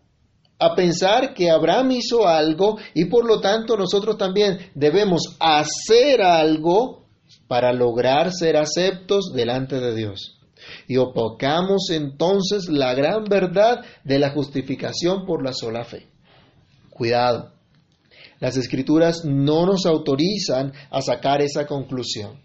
a 0.58 0.74
pensar 0.74 1.34
que 1.34 1.50
Abraham 1.50 1.92
hizo 1.92 2.26
algo 2.26 2.78
y 2.94 3.04
por 3.06 3.24
lo 3.24 3.40
tanto 3.40 3.76
nosotros 3.76 4.18
también 4.18 4.58
debemos 4.74 5.36
hacer 5.38 6.22
algo 6.22 7.06
para 7.46 7.72
lograr 7.72 8.32
ser 8.32 8.56
aceptos 8.56 9.32
delante 9.34 9.80
de 9.80 9.94
Dios. 9.94 10.37
Y 10.86 10.96
opacamos 10.96 11.90
entonces 11.90 12.68
la 12.68 12.94
gran 12.94 13.24
verdad 13.24 13.84
de 14.04 14.18
la 14.18 14.30
justificación 14.30 15.26
por 15.26 15.44
la 15.44 15.52
sola 15.52 15.84
fe. 15.84 16.06
Cuidado, 16.90 17.52
las 18.40 18.56
escrituras 18.56 19.24
no 19.24 19.66
nos 19.66 19.86
autorizan 19.86 20.72
a 20.90 21.00
sacar 21.02 21.42
esa 21.42 21.66
conclusión. 21.66 22.40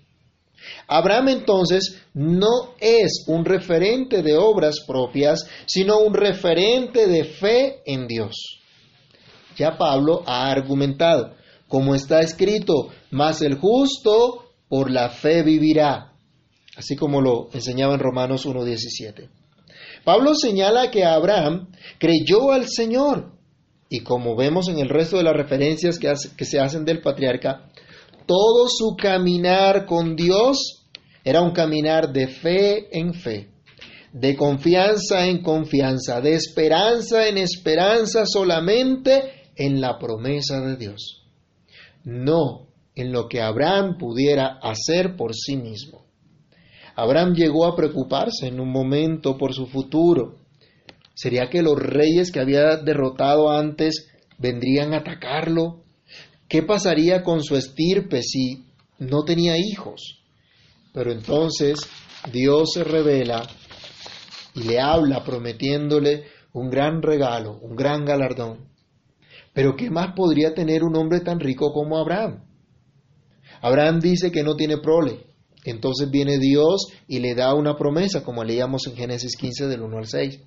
Abraham 0.87 1.29
entonces 1.29 2.01
no 2.13 2.73
es 2.79 3.25
un 3.27 3.45
referente 3.45 4.21
de 4.23 4.37
obras 4.37 4.77
propias, 4.87 5.45
sino 5.65 5.99
un 5.99 6.13
referente 6.13 7.07
de 7.07 7.25
fe 7.25 7.81
en 7.85 8.07
Dios. 8.07 8.61
Ya 9.57 9.77
Pablo 9.77 10.23
ha 10.25 10.49
argumentado, 10.49 11.35
como 11.67 11.95
está 11.95 12.21
escrito, 12.21 12.89
mas 13.11 13.41
el 13.41 13.55
justo 13.57 14.45
por 14.69 14.89
la 14.89 15.09
fe 15.09 15.43
vivirá, 15.43 16.12
así 16.75 16.95
como 16.95 17.21
lo 17.21 17.49
enseñaba 17.53 17.93
en 17.93 17.99
Romanos 17.99 18.45
1.17. 18.45 19.29
Pablo 20.03 20.35
señala 20.35 20.91
que 20.91 21.05
Abraham 21.05 21.69
creyó 21.97 22.51
al 22.51 22.67
Señor 22.67 23.31
y 23.89 24.01
como 24.01 24.35
vemos 24.35 24.69
en 24.69 24.79
el 24.79 24.89
resto 24.89 25.17
de 25.17 25.23
las 25.23 25.35
referencias 25.35 25.99
que, 25.99 26.11
que 26.35 26.45
se 26.45 26.59
hacen 26.59 26.83
del 26.83 27.01
patriarca, 27.01 27.69
todo 28.25 28.67
su 28.67 28.95
caminar 28.95 29.85
con 29.85 30.15
Dios 30.15 30.83
era 31.23 31.41
un 31.41 31.51
caminar 31.51 32.11
de 32.11 32.27
fe 32.27 32.97
en 32.97 33.13
fe, 33.13 33.49
de 34.11 34.35
confianza 34.35 35.27
en 35.27 35.41
confianza, 35.41 36.21
de 36.21 36.33
esperanza 36.33 37.27
en 37.27 37.37
esperanza 37.37 38.25
solamente 38.25 39.43
en 39.55 39.79
la 39.79 39.99
promesa 39.99 40.59
de 40.61 40.75
Dios, 40.75 41.23
no 42.03 42.67
en 42.95 43.11
lo 43.11 43.27
que 43.27 43.41
Abraham 43.41 43.97
pudiera 43.97 44.59
hacer 44.61 45.15
por 45.15 45.33
sí 45.33 45.55
mismo. 45.55 46.02
Abraham 46.95 47.33
llegó 47.33 47.65
a 47.65 47.75
preocuparse 47.75 48.47
en 48.47 48.59
un 48.59 48.71
momento 48.71 49.37
por 49.37 49.53
su 49.53 49.65
futuro. 49.65 50.35
¿Sería 51.15 51.49
que 51.49 51.61
los 51.61 51.77
reyes 51.77 52.31
que 52.31 52.39
había 52.39 52.77
derrotado 52.77 53.51
antes 53.51 54.09
vendrían 54.37 54.93
a 54.93 54.97
atacarlo? 54.97 55.83
¿Qué 56.47 56.61
pasaría 56.61 57.23
con 57.23 57.43
su 57.43 57.55
estirpe 57.55 58.21
si 58.21 58.65
no 58.99 59.23
tenía 59.23 59.57
hijos? 59.57 60.21
Pero 60.93 61.11
entonces 61.11 61.79
Dios 62.31 62.71
se 62.73 62.83
revela 62.83 63.47
y 64.53 64.63
le 64.63 64.79
habla 64.79 65.23
prometiéndole 65.23 66.25
un 66.53 66.69
gran 66.69 67.01
regalo, 67.01 67.57
un 67.59 67.75
gran 67.75 68.05
galardón. 68.05 68.67
Pero 69.53 69.75
¿qué 69.75 69.89
más 69.89 70.13
podría 70.15 70.53
tener 70.53 70.83
un 70.83 70.95
hombre 70.95 71.21
tan 71.21 71.39
rico 71.39 71.71
como 71.73 71.97
Abraham? 71.97 72.43
Abraham 73.61 73.99
dice 73.99 74.31
que 74.31 74.43
no 74.43 74.55
tiene 74.55 74.77
prole. 74.77 75.32
Entonces 75.65 76.09
viene 76.11 76.39
Dios 76.39 76.87
y 77.07 77.19
le 77.19 77.35
da 77.35 77.53
una 77.53 77.75
promesa, 77.75 78.23
como 78.23 78.43
leíamos 78.43 78.87
en 78.87 78.95
Génesis 78.95 79.35
15 79.37 79.67
del 79.67 79.81
1 79.81 79.97
al 79.97 80.07
6. 80.07 80.39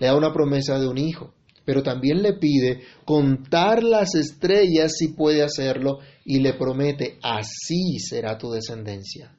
Le 0.00 0.06
da 0.06 0.14
una 0.14 0.32
promesa 0.32 0.78
de 0.78 0.88
un 0.88 0.98
hijo, 0.98 1.34
pero 1.64 1.82
también 1.82 2.22
le 2.22 2.34
pide 2.34 2.82
contar 3.04 3.82
las 3.82 4.14
estrellas 4.14 4.92
si 4.98 5.08
puede 5.08 5.42
hacerlo 5.42 5.98
y 6.24 6.40
le 6.40 6.54
promete, 6.54 7.18
así 7.22 7.98
será 7.98 8.36
tu 8.36 8.50
descendencia. 8.50 9.34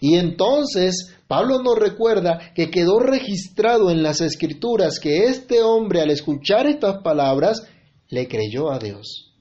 Y 0.00 0.14
entonces 0.14 1.14
Pablo 1.26 1.62
nos 1.62 1.76
recuerda 1.78 2.52
que 2.54 2.70
quedó 2.70 3.00
registrado 3.00 3.90
en 3.90 4.02
las 4.02 4.20
escrituras 4.20 5.00
que 5.00 5.24
este 5.24 5.62
hombre 5.62 6.00
al 6.00 6.10
escuchar 6.10 6.66
estas 6.66 7.02
palabras 7.02 7.62
le 8.08 8.28
creyó 8.28 8.70
a 8.70 8.78
Dios. 8.78 9.34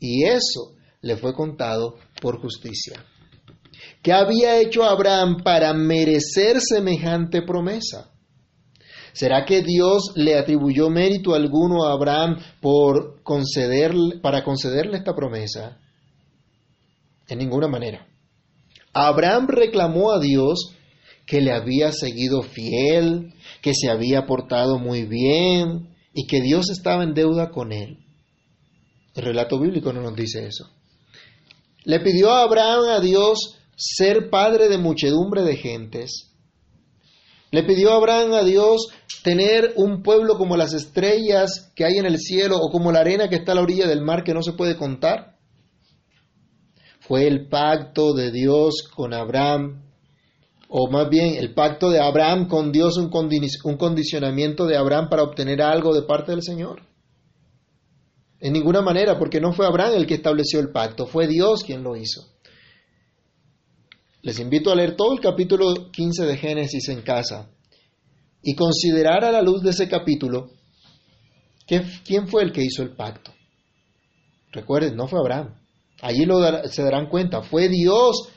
Y 0.00 0.24
eso 0.24 0.74
le 1.02 1.16
fue 1.16 1.34
contado 1.34 1.96
por 2.20 2.40
justicia. 2.40 3.04
¿Qué 4.02 4.12
había 4.12 4.60
hecho 4.60 4.82
Abraham 4.82 5.42
para 5.44 5.72
merecer 5.72 6.60
semejante 6.60 7.42
promesa? 7.42 8.10
¿Será 9.12 9.44
que 9.44 9.62
Dios 9.62 10.12
le 10.16 10.36
atribuyó 10.36 10.90
mérito 10.90 11.34
alguno 11.34 11.84
a 11.84 11.92
Abraham 11.92 12.38
por 12.60 13.22
para 14.22 14.42
concederle 14.42 14.96
esta 14.96 15.14
promesa? 15.14 15.78
En 17.28 17.38
ninguna 17.38 17.68
manera. 17.68 18.06
Abraham 18.92 19.46
reclamó 19.48 20.12
a 20.12 20.18
Dios 20.18 20.74
que 21.26 21.40
le 21.40 21.52
había 21.52 21.92
seguido 21.92 22.42
fiel, 22.42 23.34
que 23.60 23.72
se 23.74 23.88
había 23.88 24.26
portado 24.26 24.78
muy 24.78 25.04
bien 25.04 25.94
y 26.12 26.26
que 26.26 26.40
Dios 26.40 26.70
estaba 26.70 27.04
en 27.04 27.14
deuda 27.14 27.50
con 27.50 27.72
él. 27.72 27.98
El 29.14 29.24
relato 29.24 29.60
bíblico 29.60 29.92
no 29.92 30.00
nos 30.02 30.16
dice 30.16 30.46
eso. 30.46 30.70
Le 31.84 32.00
pidió 32.00 32.30
a 32.30 32.42
Abraham 32.42 32.84
a 32.96 33.00
Dios 33.00 33.58
ser 33.76 34.30
padre 34.30 34.68
de 34.68 34.78
muchedumbre 34.78 35.42
de 35.42 35.56
gentes. 35.56 36.32
Le 37.50 37.64
pidió 37.64 37.92
Abraham 37.92 38.32
a 38.32 38.44
Dios 38.44 38.88
tener 39.22 39.74
un 39.76 40.02
pueblo 40.02 40.36
como 40.36 40.56
las 40.56 40.72
estrellas 40.72 41.70
que 41.76 41.84
hay 41.84 41.98
en 41.98 42.06
el 42.06 42.18
cielo 42.18 42.56
o 42.56 42.70
como 42.70 42.92
la 42.92 43.00
arena 43.00 43.28
que 43.28 43.36
está 43.36 43.52
a 43.52 43.54
la 43.54 43.62
orilla 43.62 43.86
del 43.86 44.00
mar 44.00 44.24
que 44.24 44.34
no 44.34 44.42
se 44.42 44.52
puede 44.52 44.76
contar. 44.76 45.36
Fue 47.00 47.26
el 47.26 47.48
pacto 47.48 48.14
de 48.14 48.30
Dios 48.30 48.88
con 48.94 49.12
Abraham, 49.12 49.82
o 50.68 50.90
más 50.90 51.10
bien 51.10 51.34
el 51.34 51.52
pacto 51.52 51.90
de 51.90 52.00
Abraham 52.00 52.48
con 52.48 52.72
Dios, 52.72 52.96
un, 52.96 53.10
condicionamiento 53.10 54.66
de 54.66 54.76
Abraham 54.76 55.08
para 55.10 55.22
obtener 55.22 55.60
algo 55.60 55.94
de 55.94 56.02
parte 56.02 56.32
del 56.32 56.42
Señor. 56.42 56.80
En 58.40 58.54
ninguna 58.54 58.80
manera, 58.80 59.18
porque 59.18 59.40
no 59.40 59.52
fue 59.52 59.66
Abraham 59.66 59.92
el 59.96 60.06
que 60.06 60.14
estableció 60.14 60.58
el 60.58 60.70
pacto, 60.70 61.06
fue 61.06 61.26
Dios 61.26 61.62
quien 61.64 61.82
lo 61.82 61.96
hizo. 61.96 62.22
Les 64.22 64.38
invito 64.38 64.70
a 64.70 64.76
leer 64.76 64.94
todo 64.94 65.14
el 65.14 65.20
capítulo 65.20 65.90
15 65.90 66.24
de 66.24 66.36
Génesis 66.36 66.88
en 66.90 67.02
casa 67.02 67.50
y 68.40 68.54
considerar 68.54 69.24
a 69.24 69.32
la 69.32 69.42
luz 69.42 69.62
de 69.62 69.70
ese 69.70 69.88
capítulo 69.88 70.50
quién 71.66 72.28
fue 72.28 72.44
el 72.44 72.52
que 72.52 72.62
hizo 72.62 72.84
el 72.84 72.94
pacto. 72.94 73.32
Recuerden, 74.52 74.94
no 74.94 75.08
fue 75.08 75.18
Abraham. 75.18 75.56
Allí 76.02 76.24
lo 76.24 76.38
se 76.68 76.84
darán 76.84 77.08
cuenta, 77.08 77.42
fue 77.42 77.68
Dios 77.68 78.28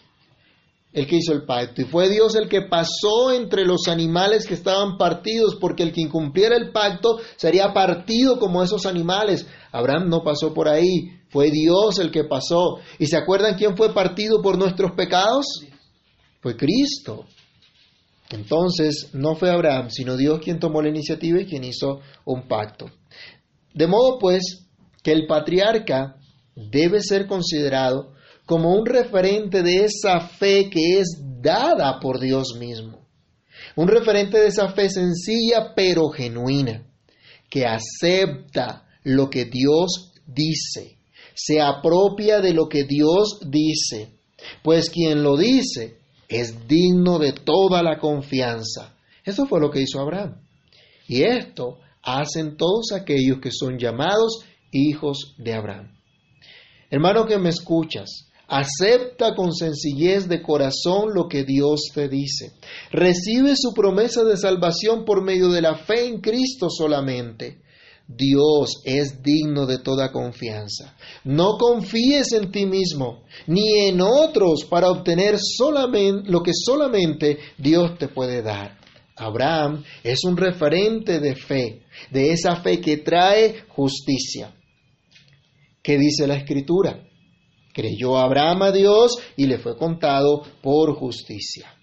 el 0.91 1.05
que 1.05 1.17
hizo 1.17 1.33
el 1.33 1.45
pacto 1.45 1.83
y 1.83 1.85
fue 1.85 2.09
Dios 2.09 2.35
el 2.35 2.49
que 2.49 2.63
pasó 2.63 3.31
entre 3.31 3.63
los 3.63 3.87
animales 3.87 4.47
que 4.47 4.55
estaban 4.55 4.97
partidos, 4.97 5.55
porque 5.61 5.83
el 5.83 5.93
que 5.93 6.01
incumpliera 6.01 6.55
el 6.55 6.71
pacto 6.71 7.19
sería 7.35 7.73
partido 7.73 8.39
como 8.39 8.63
esos 8.63 8.87
animales. 8.87 9.45
Abraham 9.71 10.09
no 10.09 10.23
pasó 10.23 10.51
por 10.51 10.67
ahí, 10.67 11.11
fue 11.29 11.51
Dios 11.51 11.99
el 11.99 12.09
que 12.09 12.23
pasó. 12.23 12.79
¿Y 12.97 13.05
se 13.05 13.17
acuerdan 13.17 13.55
quién 13.55 13.77
fue 13.77 13.93
partido 13.93 14.41
por 14.41 14.57
nuestros 14.57 14.93
pecados? 14.93 15.45
Fue 16.45 16.55
Cristo. 16.55 17.25
Entonces 18.29 19.09
no 19.13 19.33
fue 19.33 19.49
Abraham, 19.49 19.89
sino 19.89 20.15
Dios 20.15 20.41
quien 20.43 20.59
tomó 20.59 20.79
la 20.79 20.89
iniciativa 20.89 21.41
y 21.41 21.47
quien 21.47 21.63
hizo 21.63 22.01
un 22.23 22.47
pacto. 22.47 22.85
De 23.73 23.87
modo 23.87 24.19
pues 24.19 24.67
que 25.01 25.11
el 25.11 25.25
patriarca 25.25 26.17
debe 26.55 27.01
ser 27.01 27.25
considerado 27.25 28.13
como 28.45 28.75
un 28.75 28.85
referente 28.85 29.63
de 29.63 29.85
esa 29.85 30.19
fe 30.19 30.69
que 30.69 30.99
es 30.99 31.19
dada 31.41 31.99
por 31.99 32.19
Dios 32.19 32.55
mismo. 32.59 33.07
Un 33.75 33.87
referente 33.87 34.37
de 34.37 34.49
esa 34.49 34.67
fe 34.67 34.87
sencilla 34.87 35.73
pero 35.75 36.09
genuina, 36.09 36.85
que 37.49 37.65
acepta 37.65 38.85
lo 39.01 39.31
que 39.31 39.45
Dios 39.45 40.11
dice, 40.27 40.99
se 41.33 41.59
apropia 41.59 42.39
de 42.39 42.53
lo 42.53 42.69
que 42.69 42.83
Dios 42.83 43.39
dice, 43.49 44.11
pues 44.61 44.91
quien 44.91 45.23
lo 45.23 45.37
dice 45.37 46.04
es 46.27 46.67
digno 46.67 47.19
de 47.19 47.33
toda 47.33 47.83
la 47.83 47.99
confianza. 47.99 48.95
Eso 49.23 49.45
fue 49.45 49.59
lo 49.59 49.71
que 49.71 49.81
hizo 49.81 49.99
Abraham. 49.99 50.41
Y 51.07 51.23
esto 51.23 51.79
hacen 52.01 52.57
todos 52.57 52.91
aquellos 52.93 53.39
que 53.39 53.51
son 53.51 53.77
llamados 53.77 54.45
hijos 54.71 55.35
de 55.37 55.53
Abraham. 55.53 55.91
Hermano 56.89 57.25
que 57.25 57.37
me 57.37 57.49
escuchas, 57.49 58.29
acepta 58.47 59.35
con 59.35 59.53
sencillez 59.53 60.27
de 60.27 60.41
corazón 60.41 61.13
lo 61.13 61.27
que 61.27 61.43
Dios 61.43 61.89
te 61.93 62.07
dice. 62.07 62.53
Recibe 62.91 63.55
su 63.55 63.73
promesa 63.73 64.23
de 64.23 64.37
salvación 64.37 65.05
por 65.05 65.23
medio 65.23 65.49
de 65.49 65.61
la 65.61 65.75
fe 65.75 66.07
en 66.07 66.21
Cristo 66.21 66.69
solamente. 66.69 67.61
Dios 68.07 68.81
es 68.83 69.23
digno 69.23 69.65
de 69.65 69.79
toda 69.79 70.11
confianza. 70.11 70.95
No 71.23 71.57
confíes 71.57 72.33
en 72.33 72.51
ti 72.51 72.65
mismo 72.65 73.23
ni 73.47 73.87
en 73.87 73.99
otros 74.01 74.65
para 74.69 74.89
obtener 74.89 75.37
solamente 75.39 76.29
lo 76.29 76.43
que 76.43 76.51
solamente 76.53 77.39
Dios 77.57 77.97
te 77.97 78.07
puede 78.07 78.41
dar. 78.41 78.77
Abraham 79.15 79.83
es 80.03 80.23
un 80.23 80.35
referente 80.35 81.19
de 81.19 81.35
fe, 81.35 81.83
de 82.11 82.31
esa 82.31 82.57
fe 82.57 82.79
que 82.79 82.97
trae 82.97 83.63
justicia. 83.69 84.53
¿Qué 85.81 85.97
dice 85.97 86.27
la 86.27 86.35
escritura? 86.35 87.01
Creyó 87.73 88.17
Abraham 88.17 88.63
a 88.63 88.71
Dios 88.71 89.17
y 89.35 89.45
le 89.45 89.57
fue 89.57 89.77
contado 89.77 90.43
por 90.61 90.95
justicia. 90.95 91.73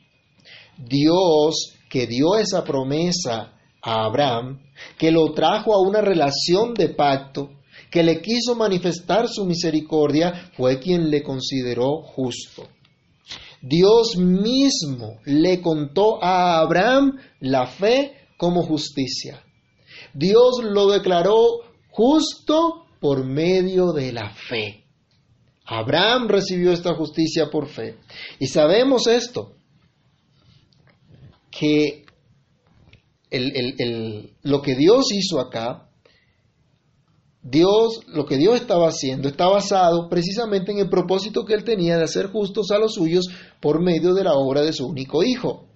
Dios 0.78 1.74
que 1.88 2.06
dio 2.06 2.36
esa 2.36 2.64
promesa 2.64 3.52
a 3.82 4.04
Abraham, 4.04 4.60
que 4.96 5.10
lo 5.10 5.32
trajo 5.32 5.74
a 5.74 5.80
una 5.80 6.00
relación 6.00 6.72
de 6.74 6.88
pacto, 6.88 7.50
que 7.90 8.02
le 8.02 8.22
quiso 8.22 8.54
manifestar 8.54 9.28
su 9.28 9.44
misericordia, 9.44 10.50
fue 10.56 10.78
quien 10.78 11.10
le 11.10 11.22
consideró 11.22 12.02
justo. 12.02 12.68
Dios 13.60 14.16
mismo 14.16 15.20
le 15.24 15.60
contó 15.60 16.22
a 16.22 16.58
Abraham 16.58 17.18
la 17.40 17.66
fe 17.66 18.12
como 18.36 18.62
justicia. 18.62 19.44
Dios 20.14 20.62
lo 20.62 20.90
declaró 20.90 21.36
justo 21.90 22.86
por 23.00 23.24
medio 23.24 23.92
de 23.92 24.12
la 24.12 24.30
fe. 24.30 24.84
Abraham 25.64 26.28
recibió 26.28 26.72
esta 26.72 26.94
justicia 26.94 27.50
por 27.50 27.68
fe. 27.68 27.98
Y 28.38 28.46
sabemos 28.46 29.06
esto, 29.06 29.54
que 31.50 32.04
lo 34.42 34.62
que 34.62 34.74
Dios 34.74 35.06
hizo 35.12 35.40
acá, 35.40 35.88
Dios, 37.42 38.00
lo 38.06 38.24
que 38.24 38.36
Dios 38.36 38.60
estaba 38.60 38.88
haciendo 38.88 39.28
está 39.28 39.48
basado 39.48 40.08
precisamente 40.08 40.70
en 40.70 40.78
el 40.78 40.88
propósito 40.88 41.44
que 41.44 41.54
él 41.54 41.64
tenía 41.64 41.96
de 41.96 42.04
hacer 42.04 42.28
justos 42.28 42.70
a 42.70 42.78
los 42.78 42.94
suyos 42.94 43.26
por 43.60 43.82
medio 43.82 44.14
de 44.14 44.22
la 44.22 44.34
obra 44.34 44.62
de 44.62 44.72
su 44.72 44.86
único 44.86 45.24
hijo. 45.24 45.66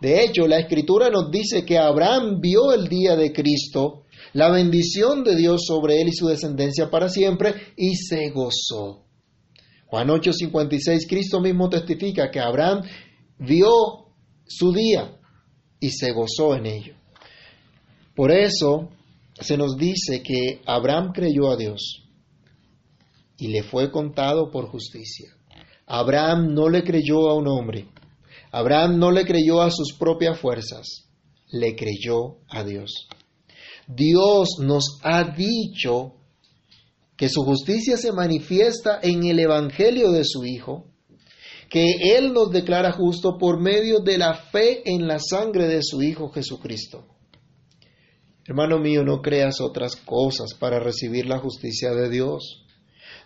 De 0.00 0.22
hecho, 0.22 0.46
la 0.46 0.60
escritura 0.60 1.10
nos 1.10 1.30
dice 1.32 1.64
que 1.64 1.76
Abraham 1.76 2.40
vio 2.40 2.72
el 2.72 2.86
día 2.86 3.16
de 3.16 3.32
Cristo, 3.32 4.04
la 4.32 4.48
bendición 4.48 5.24
de 5.24 5.34
Dios 5.34 5.62
sobre 5.66 6.00
él 6.00 6.08
y 6.08 6.12
su 6.12 6.28
descendencia 6.28 6.88
para 6.88 7.08
siempre, 7.08 7.52
y 7.76 7.96
se 7.96 8.30
gozó. 8.30 9.04
Juan 9.86 10.08
8:56, 10.08 11.08
Cristo 11.08 11.40
mismo 11.40 11.68
testifica 11.68 12.30
que 12.30 12.38
Abraham 12.38 12.82
vio 13.38 13.72
su 14.46 14.72
día 14.72 15.18
y 15.80 15.90
se 15.90 16.12
gozó 16.12 16.54
en 16.54 16.66
ello. 16.66 16.97
Por 18.18 18.32
eso 18.32 18.88
se 19.40 19.56
nos 19.56 19.76
dice 19.76 20.24
que 20.24 20.60
Abraham 20.66 21.12
creyó 21.14 21.52
a 21.52 21.56
Dios 21.56 22.02
y 23.36 23.46
le 23.46 23.62
fue 23.62 23.92
contado 23.92 24.50
por 24.50 24.66
justicia. 24.66 25.36
Abraham 25.86 26.52
no 26.52 26.68
le 26.68 26.82
creyó 26.82 27.28
a 27.28 27.36
un 27.36 27.46
hombre. 27.46 27.86
Abraham 28.50 28.98
no 28.98 29.12
le 29.12 29.24
creyó 29.24 29.62
a 29.62 29.70
sus 29.70 29.92
propias 29.96 30.36
fuerzas. 30.40 31.08
Le 31.52 31.76
creyó 31.76 32.38
a 32.48 32.64
Dios. 32.64 33.06
Dios 33.86 34.48
nos 34.62 34.98
ha 35.04 35.22
dicho 35.22 36.14
que 37.16 37.28
su 37.28 37.44
justicia 37.44 37.96
se 37.96 38.10
manifiesta 38.10 38.98
en 39.00 39.26
el 39.26 39.38
Evangelio 39.38 40.10
de 40.10 40.24
su 40.24 40.44
Hijo, 40.44 40.86
que 41.70 42.16
Él 42.16 42.32
nos 42.32 42.50
declara 42.50 42.90
justo 42.90 43.38
por 43.38 43.60
medio 43.60 44.00
de 44.00 44.18
la 44.18 44.34
fe 44.34 44.82
en 44.86 45.06
la 45.06 45.20
sangre 45.20 45.68
de 45.68 45.84
su 45.84 46.02
Hijo 46.02 46.30
Jesucristo. 46.30 47.06
Hermano 48.48 48.78
mío, 48.78 49.04
no 49.04 49.20
creas 49.20 49.60
otras 49.60 49.94
cosas 49.94 50.54
para 50.58 50.80
recibir 50.80 51.26
la 51.26 51.38
justicia 51.38 51.90
de 51.90 52.08
Dios. 52.08 52.64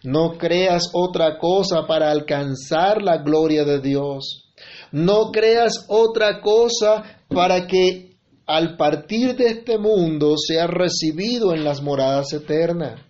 No 0.02 0.36
creas 0.36 0.90
otra 0.92 1.38
cosa 1.38 1.86
para 1.86 2.10
alcanzar 2.10 3.00
la 3.00 3.18
gloria 3.18 3.64
de 3.64 3.80
Dios. 3.80 4.52
No 4.90 5.30
creas 5.30 5.86
otra 5.88 6.40
cosa 6.40 7.04
para 7.28 7.68
que 7.68 8.16
al 8.46 8.76
partir 8.76 9.36
de 9.36 9.46
este 9.46 9.78
mundo 9.78 10.34
seas 10.36 10.68
recibido 10.68 11.54
en 11.54 11.62
las 11.62 11.80
moradas 11.82 12.32
eternas. 12.32 13.00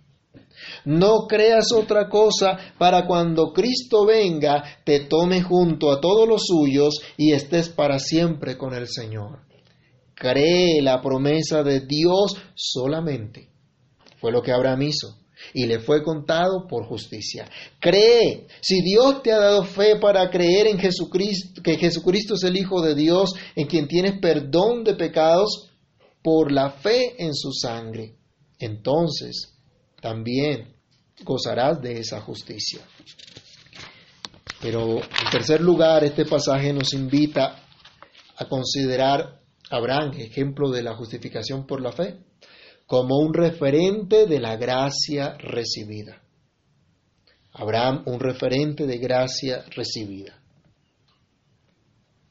No 0.85 1.25
creas 1.27 1.71
otra 1.75 2.09
cosa 2.09 2.59
para 2.77 3.07
cuando 3.07 3.53
Cristo 3.53 4.05
venga 4.05 4.63
te 4.83 4.99
tome 4.99 5.41
junto 5.41 5.91
a 5.91 5.99
todos 5.99 6.27
los 6.27 6.43
suyos 6.45 6.93
y 7.17 7.33
estés 7.33 7.69
para 7.69 7.97
siempre 7.97 8.55
con 8.55 8.75
el 8.75 8.87
Señor. 8.87 9.39
Cree 10.23 10.81
la 10.81 11.01
promesa 11.01 11.63
de 11.63 11.81
Dios 11.81 12.37
solamente. 12.55 13.49
Fue 14.21 14.31
lo 14.31 14.41
que 14.41 14.53
Abraham 14.53 14.83
hizo 14.83 15.17
y 15.53 15.65
le 15.65 15.79
fue 15.79 16.01
contado 16.01 16.65
por 16.65 16.85
justicia. 16.85 17.45
Cree, 17.77 18.47
si 18.61 18.81
Dios 18.81 19.21
te 19.21 19.33
ha 19.33 19.37
dado 19.37 19.65
fe 19.65 19.97
para 19.99 20.29
creer 20.29 20.67
en 20.67 20.79
Jesucristo, 20.79 21.61
que 21.61 21.75
Jesucristo 21.75 22.35
es 22.35 22.43
el 22.43 22.55
Hijo 22.55 22.81
de 22.81 22.95
Dios, 22.95 23.33
en 23.53 23.67
quien 23.67 23.85
tienes 23.89 24.21
perdón 24.21 24.85
de 24.85 24.93
pecados 24.93 25.69
por 26.21 26.53
la 26.53 26.69
fe 26.69 27.21
en 27.21 27.35
su 27.35 27.51
sangre, 27.51 28.15
entonces 28.59 29.57
también 29.99 30.73
gozarás 31.25 31.81
de 31.81 31.99
esa 31.99 32.21
justicia. 32.21 32.79
Pero 34.61 34.99
en 34.99 35.31
tercer 35.33 35.59
lugar, 35.59 36.05
este 36.05 36.23
pasaje 36.23 36.71
nos 36.71 36.93
invita 36.93 37.61
a 38.37 38.45
considerar 38.47 39.42
Abraham, 39.73 40.11
ejemplo 40.19 40.69
de 40.69 40.83
la 40.83 40.95
justificación 40.95 41.65
por 41.65 41.81
la 41.81 41.91
fe, 41.91 42.19
como 42.85 43.17
un 43.17 43.33
referente 43.33 44.27
de 44.27 44.39
la 44.39 44.55
gracia 44.55 45.35
recibida. 45.39 46.21
Abraham, 47.53 48.03
un 48.05 48.19
referente 48.19 48.85
de 48.85 48.99
gracia 48.99 49.65
recibida. 49.75 50.39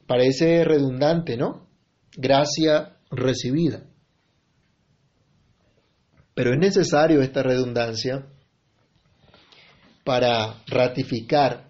Parece 0.07 0.63
redundante, 0.63 1.35
¿no? 1.35 1.67
Gracia 2.15 2.95
recibida. 3.11 3.83
Pero 6.33 6.53
es 6.53 6.59
necesario 6.59 7.21
esta 7.21 7.43
redundancia 7.43 8.25
para 10.05 10.63
ratificar 10.67 11.69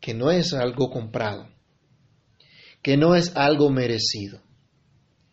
que 0.00 0.12
no 0.12 0.32
es 0.32 0.52
algo 0.54 0.90
comprado, 0.90 1.48
que 2.82 2.96
no 2.96 3.14
es 3.14 3.36
algo 3.36 3.70
merecido. 3.70 4.45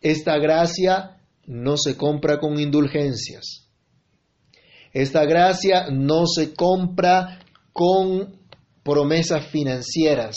Esta 0.04 0.36
gracia 0.36 1.16
no 1.46 1.78
se 1.78 1.96
compra 1.96 2.38
con 2.38 2.60
indulgencias. 2.60 3.70
Esta 4.92 5.24
gracia 5.24 5.86
no 5.90 6.26
se 6.26 6.52
compra 6.52 7.40
con 7.72 8.38
promesas 8.82 9.46
financieras, 9.46 10.36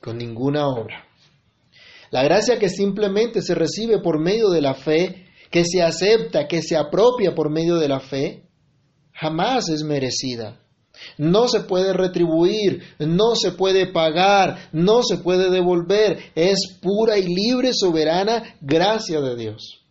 con 0.00 0.16
ninguna 0.16 0.68
obra. 0.68 1.04
La 2.12 2.22
gracia 2.22 2.56
que 2.60 2.68
simplemente 2.68 3.42
se 3.42 3.56
recibe 3.56 3.98
por 3.98 4.20
medio 4.20 4.50
de 4.50 4.60
la 4.60 4.74
fe, 4.74 5.26
que 5.50 5.64
se 5.64 5.82
acepta, 5.82 6.46
que 6.46 6.62
se 6.62 6.76
apropia 6.76 7.34
por 7.34 7.50
medio 7.50 7.78
de 7.78 7.88
la 7.88 7.98
fe, 7.98 8.44
jamás 9.12 9.68
es 9.68 9.82
merecida. 9.82 10.61
No 11.18 11.48
se 11.48 11.60
puede 11.60 11.92
retribuir, 11.92 12.82
no 12.98 13.34
se 13.34 13.52
puede 13.52 13.86
pagar, 13.86 14.68
no 14.72 15.02
se 15.02 15.18
puede 15.18 15.50
devolver. 15.50 16.32
Es 16.34 16.78
pura 16.80 17.18
y 17.18 17.24
libre, 17.24 17.70
soberana 17.72 18.56
gracia 18.60 19.20
de 19.20 19.36
Dios. 19.36 19.84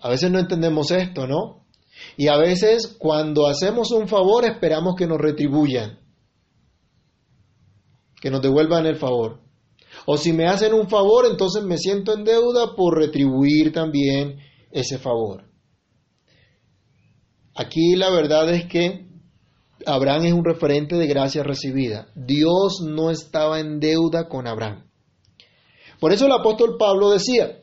A 0.00 0.08
veces 0.08 0.30
no 0.30 0.38
entendemos 0.38 0.90
esto, 0.90 1.26
¿no? 1.26 1.66
Y 2.16 2.28
a 2.28 2.36
veces 2.36 2.96
cuando 2.98 3.46
hacemos 3.46 3.90
un 3.90 4.08
favor 4.08 4.44
esperamos 4.44 4.94
que 4.96 5.06
nos 5.06 5.18
retribuyan, 5.18 5.98
que 8.20 8.30
nos 8.30 8.40
devuelvan 8.40 8.86
el 8.86 8.96
favor. 8.96 9.40
O 10.06 10.16
si 10.16 10.32
me 10.32 10.46
hacen 10.46 10.72
un 10.72 10.88
favor, 10.88 11.26
entonces 11.26 11.62
me 11.62 11.76
siento 11.76 12.14
en 12.14 12.24
deuda 12.24 12.74
por 12.74 12.96
retribuir 12.96 13.72
también 13.72 14.38
ese 14.70 14.98
favor. 14.98 15.44
Aquí 17.54 17.96
la 17.96 18.10
verdad 18.10 18.52
es 18.54 18.66
que 18.66 19.09
Abraham 19.86 20.26
es 20.26 20.32
un 20.32 20.44
referente 20.44 20.96
de 20.96 21.06
gracia 21.06 21.42
recibida. 21.42 22.08
Dios 22.14 22.80
no 22.84 23.10
estaba 23.10 23.60
en 23.60 23.80
deuda 23.80 24.28
con 24.28 24.46
Abraham. 24.46 24.84
Por 25.98 26.12
eso 26.12 26.26
el 26.26 26.32
apóstol 26.32 26.76
Pablo 26.78 27.10
decía, 27.10 27.60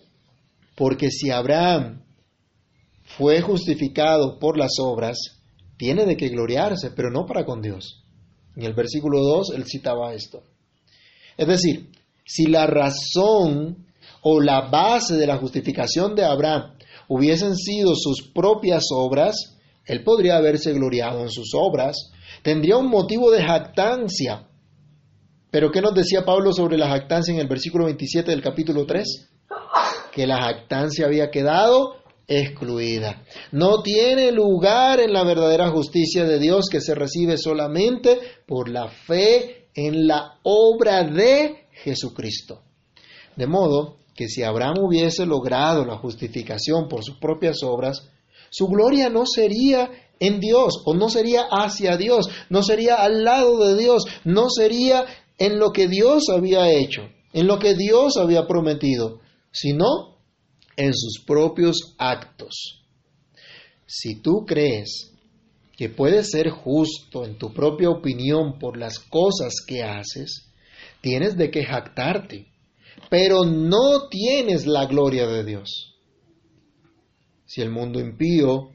porque 0.75 1.09
si 1.09 1.31
Abraham 1.31 2.03
fue 3.03 3.41
justificado 3.41 4.37
por 4.39 4.57
las 4.57 4.73
obras, 4.79 5.17
tiene 5.77 6.05
de 6.05 6.17
qué 6.17 6.29
gloriarse, 6.29 6.91
pero 6.91 7.09
no 7.09 7.25
para 7.25 7.45
con 7.45 7.61
Dios. 7.61 8.03
En 8.55 8.63
el 8.63 8.73
versículo 8.73 9.21
2 9.21 9.51
él 9.55 9.65
citaba 9.65 10.13
esto. 10.13 10.43
Es 11.37 11.47
decir, 11.47 11.91
si 12.25 12.47
la 12.47 12.67
razón 12.67 13.85
o 14.21 14.41
la 14.41 14.69
base 14.69 15.15
de 15.15 15.27
la 15.27 15.37
justificación 15.37 16.15
de 16.15 16.25
Abraham 16.25 16.73
hubiesen 17.07 17.55
sido 17.55 17.93
sus 17.95 18.29
propias 18.33 18.83
obras, 18.91 19.56
él 19.87 20.03
podría 20.03 20.37
haberse 20.37 20.73
gloriado 20.73 21.21
en 21.21 21.29
sus 21.29 21.53
obras, 21.55 22.11
tendría 22.43 22.77
un 22.77 22.89
motivo 22.89 23.31
de 23.31 23.43
jactancia. 23.43 24.47
Pero 25.49 25.71
¿qué 25.71 25.81
nos 25.81 25.95
decía 25.95 26.25
Pablo 26.25 26.51
sobre 26.51 26.77
la 26.77 26.89
jactancia 26.89 27.33
en 27.33 27.39
el 27.39 27.47
versículo 27.47 27.85
27 27.85 28.31
del 28.31 28.41
capítulo 28.41 28.85
3? 28.85 29.29
Que 30.11 30.27
la 30.27 30.41
jactancia 30.41 31.05
había 31.05 31.31
quedado 31.31 31.95
excluida. 32.27 33.23
No 33.53 33.81
tiene 33.81 34.31
lugar 34.33 34.99
en 34.99 35.13
la 35.13 35.23
verdadera 35.23 35.69
justicia 35.69 36.25
de 36.25 36.39
Dios 36.39 36.67
que 36.69 36.81
se 36.81 36.93
recibe 36.93 37.37
solamente 37.37 38.19
por 38.45 38.67
la 38.67 38.89
fe 38.89 39.69
en 39.73 40.07
la 40.07 40.39
obra 40.43 41.03
de 41.03 41.67
Jesucristo. 41.71 42.63
De 43.37 43.47
modo 43.47 43.97
que 44.15 44.27
si 44.27 44.43
Abraham 44.43 44.79
hubiese 44.79 45.25
logrado 45.25 45.85
la 45.85 45.97
justificación 45.97 46.89
por 46.89 47.03
sus 47.03 47.17
propias 47.19 47.63
obras, 47.63 48.09
su 48.49 48.67
gloria 48.67 49.09
no 49.09 49.25
sería 49.25 49.89
en 50.19 50.39
Dios 50.39 50.81
o 50.85 50.93
no 50.93 51.09
sería 51.09 51.43
hacia 51.49 51.97
Dios, 51.97 52.27
no 52.49 52.63
sería 52.63 52.95
al 52.95 53.23
lado 53.23 53.65
de 53.65 53.77
Dios, 53.77 54.05
no 54.23 54.49
sería 54.49 55.05
en 55.37 55.59
lo 55.59 55.71
que 55.71 55.87
Dios 55.87 56.29
había 56.29 56.71
hecho, 56.71 57.09
en 57.33 57.47
lo 57.47 57.59
que 57.59 57.75
Dios 57.75 58.17
había 58.17 58.47
prometido, 58.47 59.19
sino 59.51 60.17
en 60.75 60.93
sus 60.93 61.23
propios 61.25 61.95
actos. 61.97 62.83
Si 63.85 64.21
tú 64.21 64.45
crees 64.45 65.11
que 65.77 65.89
puedes 65.89 66.31
ser 66.31 66.49
justo 66.49 67.23
en 67.23 67.37
tu 67.37 67.53
propia 67.53 67.89
opinión 67.89 68.57
por 68.59 68.77
las 68.77 68.99
cosas 68.99 69.53
que 69.65 69.83
haces, 69.83 70.51
tienes 71.01 71.37
de 71.37 71.51
qué 71.51 71.63
jactarte, 71.63 72.47
pero 73.09 73.45
no 73.45 74.09
tienes 74.09 74.65
la 74.65 74.85
gloria 74.87 75.27
de 75.27 75.43
Dios 75.43 75.96
si 77.47 77.61
el 77.61 77.71
mundo 77.71 77.99
impío 77.99 78.69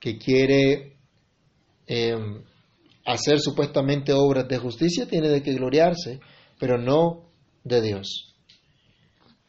que 0.00 0.16
quiere 0.16 0.96
em, 1.86 2.42
hacer 3.04 3.40
supuestamente 3.40 4.12
obras 4.12 4.48
de 4.48 4.56
justicia 4.56 5.06
tiene 5.06 5.28
de 5.28 5.42
qué 5.42 5.52
gloriarse, 5.52 6.20
pero 6.58 6.78
no 6.78 7.28
de 7.64 7.82
Dios. 7.82 8.34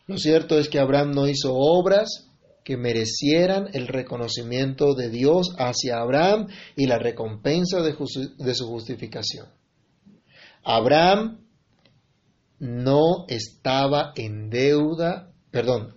Lo 0.07 0.17
cierto 0.17 0.59
es 0.59 0.67
que 0.67 0.79
Abraham 0.79 1.11
no 1.11 1.27
hizo 1.27 1.53
obras 1.53 2.29
que 2.63 2.77
merecieran 2.77 3.69
el 3.73 3.87
reconocimiento 3.87 4.95
de 4.95 5.09
Dios 5.09 5.55
hacia 5.57 5.99
Abraham 5.99 6.47
y 6.75 6.87
la 6.87 6.97
recompensa 6.97 7.81
de 7.81 8.55
su 8.55 8.67
justificación. 8.67 9.47
Abraham 10.63 11.45
no 12.59 13.25
estaba 13.27 14.13
en 14.15 14.49
deuda, 14.49 15.31
perdón, 15.51 15.95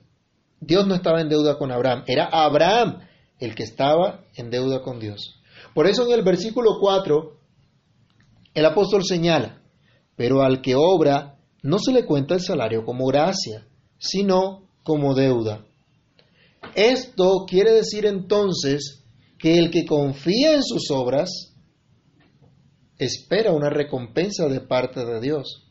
Dios 0.61 0.87
no 0.87 0.95
estaba 0.95 1.21
en 1.21 1.29
deuda 1.29 1.57
con 1.59 1.71
Abraham, 1.71 2.05
era 2.07 2.27
Abraham 2.27 3.01
el 3.39 3.55
que 3.55 3.63
estaba 3.63 4.25
en 4.35 4.51
deuda 4.51 4.83
con 4.83 4.99
Dios. 4.99 5.41
Por 5.75 5.87
eso 5.87 6.07
en 6.07 6.13
el 6.13 6.25
versículo 6.25 6.79
4, 6.81 7.39
el 8.55 8.65
apóstol 8.65 9.05
señala, 9.05 9.63
pero 10.17 10.43
al 10.43 10.61
que 10.61 10.75
obra 10.75 11.39
no 11.63 11.79
se 11.79 11.93
le 11.93 12.05
cuenta 12.05 12.35
el 12.35 12.41
salario 12.41 12.85
como 12.85 13.07
gracia, 13.07 13.67
sino 13.99 14.69
como 14.83 15.15
deuda. 15.15 15.65
Esto 16.75 17.45
quiere 17.47 17.73
decir 17.73 18.07
entonces 18.07 19.05
que 19.39 19.59
el 19.59 19.71
que 19.71 19.85
confía 19.87 20.55
en 20.55 20.65
sus 20.65 20.91
obras 20.91 21.55
espera 22.99 23.53
una 23.53 23.71
recompensa 23.71 24.49
de 24.49 24.61
parte 24.61 25.05
de 25.05 25.21
Dios 25.21 25.69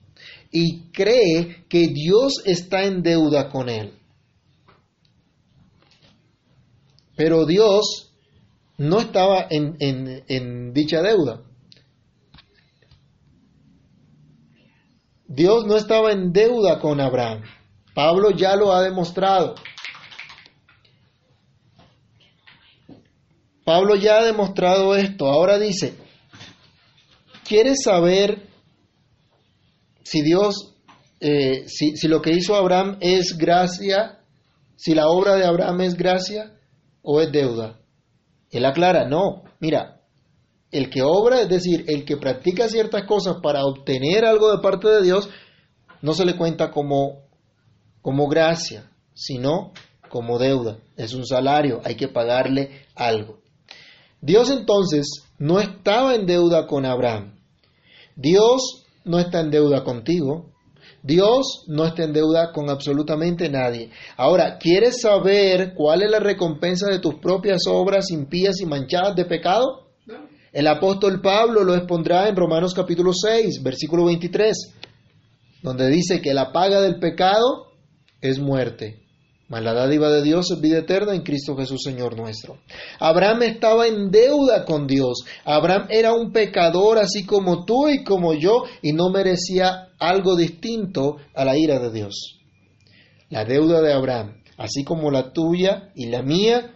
y 0.52 0.92
cree 0.92 1.66
que 1.68 1.88
Dios 1.88 2.42
está 2.46 2.86
en 2.86 3.02
deuda 3.02 3.50
con 3.50 3.70
él. 3.70 3.97
Pero 7.18 7.48
Dios 7.48 8.14
no 8.78 9.00
estaba 9.00 9.48
en, 9.50 10.72
dicha 10.72 11.02
deuda. 11.02 11.42
Dios 15.28 15.66
no 15.66 15.76
estaba 15.76 16.12
en 16.12 16.32
deuda 16.32 16.80
con 16.80 17.02
Abraham. 17.02 17.42
Pablo 17.96 18.30
ya 18.30 18.56
lo 18.56 18.72
ha 18.72 18.84
demostrado. 18.84 19.56
Pablo 23.66 23.96
ya 23.96 24.20
ha 24.20 24.24
demostrado 24.24 24.96
esto. 24.96 25.26
Ahora 25.26 25.58
dice, 25.58 25.96
¿quieres 27.44 27.82
saber 27.84 28.48
si 30.04 30.22
Dios, 30.22 30.76
eh, 31.20 31.68
si, 31.68 31.98
si 31.98 32.08
lo 32.08 32.22
que 32.22 32.32
hizo 32.32 32.56
Abraham 32.56 32.98
es 33.02 33.36
gracia, 33.36 34.20
si 34.76 34.94
la 34.94 35.08
obra 35.08 35.36
de 35.36 35.46
Abraham 35.46 35.82
es 35.82 35.96
gracia 35.96 36.57
o 37.10 37.22
es 37.22 37.32
deuda? 37.32 37.80
Él 38.52 38.66
aclara, 38.66 39.08
no, 39.08 39.44
mira, 39.62 40.02
el 40.72 40.90
que 40.90 41.02
obra, 41.02 41.40
es 41.40 41.48
decir, 41.48 41.86
el 41.88 42.04
que 42.04 42.18
practica 42.18 42.68
ciertas 42.68 43.06
cosas 43.06 43.38
para 43.42 43.66
obtener 43.66 44.26
algo 44.26 44.52
de 44.52 44.62
parte 44.62 44.90
de 44.90 45.04
Dios, 45.04 45.30
no 46.02 46.14
se 46.14 46.26
le 46.26 46.36
cuenta 46.36 46.70
como, 46.70 47.22
como 48.02 48.28
gracia, 48.28 48.92
sino 49.14 49.72
como 50.10 50.38
deuda. 50.38 50.80
Es 50.98 51.14
un 51.14 51.26
salario, 51.26 51.80
hay 51.86 51.96
que 51.96 52.10
pagarle 52.10 52.86
algo. 52.94 53.40
Dios 54.20 54.50
entonces 54.52 55.24
no 55.40 55.62
estaba 55.62 56.14
en 56.14 56.26
deuda 56.26 56.68
con 56.68 56.86
Abraham. 56.86 57.40
Dios 58.18 58.86
no 59.06 59.18
está 59.18 59.40
en 59.40 59.52
deuda 59.52 59.86
contigo. 59.86 60.52
Dios 61.04 61.64
no 61.68 61.86
está 61.86 62.04
en 62.04 62.14
deuda 62.14 62.52
con 62.52 62.70
absolutamente 62.70 63.50
nadie. 63.50 63.92
Ahora, 64.18 64.58
¿quieres 64.58 65.02
saber 65.02 65.74
cuál 65.74 66.02
es 66.02 66.12
la 66.12 66.20
recompensa 66.20 66.90
de 66.90 67.00
tus 67.00 67.16
propias 67.16 67.62
obras 67.68 68.12
impías 68.12 68.60
y 68.62 68.66
manchadas 68.66 69.16
de 69.16 69.26
pecado? 69.26 69.88
El 70.52 70.68
apóstol 70.68 71.22
Pablo 71.22 71.64
lo 71.64 71.76
expondrá 71.76 72.28
en 72.28 72.36
Romanos 72.36 72.74
capítulo 72.74 73.12
6, 73.14 73.62
versículo 73.64 74.06
23, 74.06 74.74
donde 75.62 75.88
dice 75.88 76.22
que 76.22 76.34
la 76.34 76.52
paga 76.52 76.82
del 76.82 77.00
pecado 77.00 77.68
es 78.22 78.40
muerte, 78.40 79.07
mas 79.50 79.64
la 79.64 79.74
dádiva 79.74 80.10
de 80.10 80.24
Dios 80.24 80.52
es 80.52 80.60
vida 80.60 80.80
eterna 80.80 81.16
en 81.16 81.22
Cristo 81.22 81.56
Jesús 81.56 81.82
Señor 81.84 82.18
nuestro. 82.18 82.58
Abraham 83.00 83.44
estaba 83.44 83.88
en 83.88 84.12
deuda 84.12 84.66
con 84.66 84.88
Dios. 84.88 85.24
Abraham 85.46 85.88
era 85.90 86.14
un 86.14 86.32
pecador 86.32 86.98
así 86.98 87.26
como 87.26 87.64
tú 87.64 87.88
y 87.88 88.04
como 88.04 88.34
yo 88.34 88.64
y 88.82 88.92
no 88.92 89.10
merecía 89.10 89.90
algo 90.00 90.36
distinto 90.36 91.18
a 91.34 91.46
la 91.46 91.58
ira 91.58 91.80
de 91.80 91.92
Dios. 91.92 92.40
La 93.30 93.46
deuda 93.46 93.82
de 93.82 93.94
Abraham, 93.94 94.42
así 94.58 94.84
como 94.84 95.12
la 95.12 95.32
tuya 95.32 95.92
y 95.96 96.08
la 96.08 96.24
mía, 96.24 96.74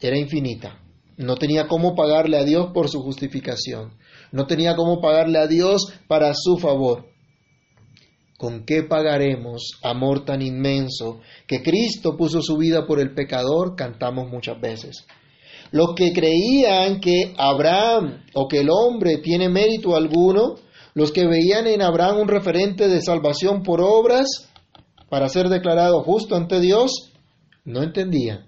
era 0.00 0.18
infinita. 0.18 0.80
No 1.16 1.36
tenía 1.36 1.66
cómo 1.66 1.94
pagarle 1.94 2.38
a 2.38 2.44
Dios 2.44 2.70
por 2.72 2.88
su 2.88 3.02
justificación. 3.02 3.94
No 4.32 4.46
tenía 4.46 4.74
cómo 4.76 5.00
pagarle 5.00 5.38
a 5.38 5.46
Dios 5.46 5.92
para 6.08 6.32
su 6.34 6.56
favor. 6.56 7.06
¿Con 8.40 8.64
qué 8.64 8.84
pagaremos 8.84 9.72
amor 9.82 10.24
tan 10.24 10.40
inmenso 10.40 11.20
que 11.46 11.62
Cristo 11.62 12.16
puso 12.16 12.40
su 12.40 12.56
vida 12.56 12.86
por 12.86 12.98
el 12.98 13.12
pecador? 13.12 13.76
Cantamos 13.76 14.30
muchas 14.30 14.58
veces. 14.58 15.04
Los 15.72 15.94
que 15.94 16.14
creían 16.14 17.00
que 17.00 17.34
Abraham 17.36 18.24
o 18.32 18.48
que 18.48 18.60
el 18.60 18.70
hombre 18.70 19.18
tiene 19.18 19.50
mérito 19.50 19.94
alguno, 19.94 20.54
los 20.94 21.12
que 21.12 21.26
veían 21.26 21.66
en 21.66 21.82
Abraham 21.82 22.20
un 22.20 22.28
referente 22.28 22.88
de 22.88 23.02
salvación 23.02 23.62
por 23.62 23.82
obras 23.82 24.48
para 25.10 25.28
ser 25.28 25.50
declarado 25.50 26.02
justo 26.02 26.34
ante 26.34 26.60
Dios, 26.60 27.12
no 27.66 27.82
entendían 27.82 28.46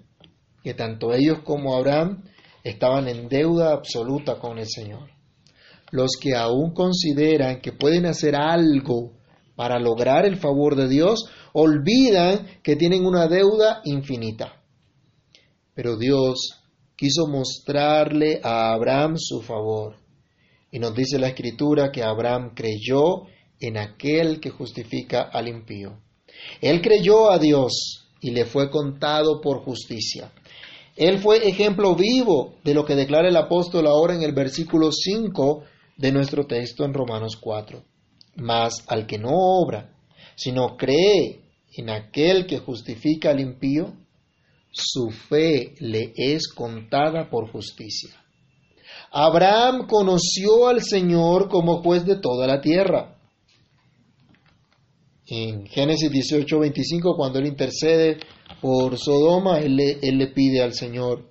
que 0.63 0.73
tanto 0.73 1.13
ellos 1.13 1.41
como 1.43 1.75
Abraham 1.75 2.23
estaban 2.63 3.07
en 3.07 3.29
deuda 3.29 3.73
absoluta 3.73 4.39
con 4.39 4.57
el 4.57 4.67
Señor. 4.67 5.11
Los 5.91 6.13
que 6.19 6.33
aún 6.33 6.73
consideran 6.73 7.61
que 7.61 7.73
pueden 7.73 8.07
hacer 8.07 8.35
algo 8.35 9.21
para 9.55 9.79
lograr 9.79 10.25
el 10.25 10.37
favor 10.37 10.75
de 10.75 10.87
Dios, 10.87 11.25
olvidan 11.53 12.47
que 12.63 12.75
tienen 12.75 13.05
una 13.05 13.27
deuda 13.27 13.81
infinita. 13.85 14.61
Pero 15.75 15.97
Dios 15.97 16.59
quiso 16.95 17.27
mostrarle 17.27 18.39
a 18.43 18.73
Abraham 18.73 19.15
su 19.17 19.41
favor. 19.41 19.97
Y 20.71 20.79
nos 20.79 20.95
dice 20.95 21.19
la 21.19 21.27
escritura 21.27 21.91
que 21.91 22.03
Abraham 22.03 22.53
creyó 22.55 23.23
en 23.59 23.77
aquel 23.77 24.39
que 24.39 24.49
justifica 24.49 25.21
al 25.21 25.47
impío. 25.47 25.99
Él 26.61 26.81
creyó 26.81 27.31
a 27.31 27.37
Dios 27.37 28.07
y 28.21 28.31
le 28.31 28.45
fue 28.45 28.69
contado 28.69 29.39
por 29.41 29.63
justicia. 29.63 30.31
Él 30.95 31.19
fue 31.19 31.47
ejemplo 31.47 31.95
vivo 31.95 32.55
de 32.63 32.73
lo 32.73 32.85
que 32.85 32.95
declara 32.95 33.29
el 33.29 33.35
apóstol 33.35 33.87
ahora 33.87 34.15
en 34.15 34.21
el 34.21 34.33
versículo 34.33 34.91
5 34.91 35.63
de 35.97 36.11
nuestro 36.11 36.45
texto 36.45 36.85
en 36.85 36.93
Romanos 36.93 37.37
4. 37.39 37.92
Mas 38.35 38.83
al 38.87 39.05
que 39.05 39.17
no 39.17 39.29
obra, 39.31 39.93
sino 40.35 40.75
cree 40.77 41.41
en 41.75 41.89
aquel 41.89 42.45
que 42.45 42.59
justifica 42.59 43.31
al 43.31 43.39
impío, 43.39 43.93
su 44.71 45.11
fe 45.11 45.75
le 45.79 46.13
es 46.15 46.47
contada 46.47 47.29
por 47.29 47.51
justicia. 47.51 48.09
Abraham 49.11 49.85
conoció 49.87 50.67
al 50.67 50.81
Señor 50.81 51.47
como 51.47 51.83
juez 51.83 52.05
de 52.05 52.17
toda 52.17 52.47
la 52.47 52.59
tierra. 52.59 53.15
En 55.27 55.67
Génesis 55.67 56.11
18, 56.11 56.59
25, 56.59 57.15
cuando 57.15 57.39
él 57.39 57.45
intercede 57.45 58.17
por 58.59 58.97
Sodoma, 58.97 59.59
él 59.59 59.75
le, 59.75 60.27
pide 60.27 60.61
al 60.61 60.73
Señor, 60.73 61.29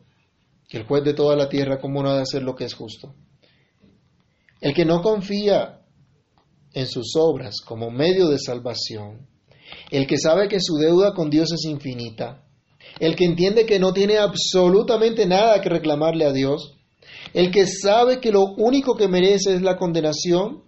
que 0.69 0.79
el 0.79 0.87
juez 0.87 1.05
de 1.05 1.15
toda 1.15 1.37
la 1.37 1.49
tierra, 1.49 1.81
cómo 1.81 2.03
no 2.03 2.11
ha 2.11 2.17
de 2.17 2.23
hacer 2.23 2.43
lo 2.43 2.55
que 2.55 2.65
es 2.65 2.75
justo. 2.75 3.15
El 4.61 4.73
que 4.75 4.85
no 4.85 5.03
confía 5.03 5.82
en 6.75 6.87
sus 6.87 7.15
obras 7.17 7.57
como 7.65 7.91
medio 7.91 8.29
de 8.29 8.39
salvación, 8.39 9.29
el 9.91 10.07
que 10.07 10.19
sabe 10.19 10.49
que 10.49 10.61
su 10.61 10.77
deuda 10.77 11.15
con 11.15 11.31
Dios 11.31 11.53
es 11.53 11.65
infinita, 11.65 12.45
el 12.99 13.17
que 13.17 13.25
entiende 13.25 13.67
que 13.67 13.79
no 13.79 13.93
tiene 13.93 14.19
absolutamente 14.19 15.27
nada 15.27 15.61
que 15.61 15.69
reclamarle 15.69 16.25
a 16.25 16.33
Dios, 16.33 16.75
el 17.35 17.51
que 17.51 17.67
sabe 17.67 18.21
que 18.21 18.33
lo 18.33 18.45
único 18.57 18.97
que 18.97 19.09
merece 19.09 19.55
es 19.55 19.63
la 19.63 19.77
condenación, 19.77 20.65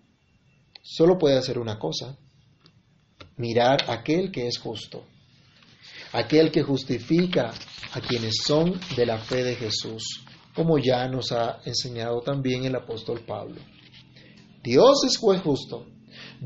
solo 0.83 1.19
puede 1.19 1.37
hacer 1.37 1.59
una 1.59 1.79
cosa, 1.79 2.19
mirar 3.37 3.85
a 3.88 3.95
aquel 3.95 4.31
que 4.31 4.47
es 4.47 4.59
justo, 4.59 5.05
aquel 6.12 6.51
que 6.51 6.62
justifica 6.62 7.53
a 7.93 8.01
quienes 8.01 8.37
son 8.45 8.81
de 8.97 9.07
la 9.07 9.19
fe 9.19 9.43
de 9.43 9.57
Jesús, 9.57 10.25
como 10.55 10.79
ya 10.79 11.09
nos 11.09 11.33
ha 11.33 11.61
enseñado 11.64 12.21
también 12.21 12.64
el 12.64 12.77
apóstol 12.77 13.23
Pablo. 13.27 13.61
Dios 14.62 15.05
es 15.05 15.19
justo, 15.19 15.87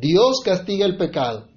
Dios 0.01 0.41
castiga 0.45 0.87
el 0.87 0.97
pecado, 0.97 1.49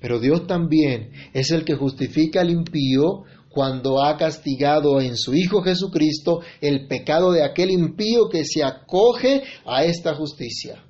pero 0.00 0.18
Dios 0.18 0.46
también 0.46 1.12
es 1.32 1.50
el 1.50 1.64
que 1.64 1.76
justifica 1.76 2.40
al 2.40 2.50
impío 2.50 3.24
cuando 3.48 4.02
ha 4.02 4.16
castigado 4.16 5.00
en 5.00 5.16
su 5.16 5.34
Hijo 5.34 5.62
Jesucristo 5.62 6.40
el 6.60 6.88
pecado 6.88 7.30
de 7.30 7.44
aquel 7.44 7.70
impío 7.70 8.28
que 8.28 8.44
se 8.44 8.64
acoge 8.64 9.44
a 9.64 9.84
esta 9.84 10.14
justicia, 10.14 10.84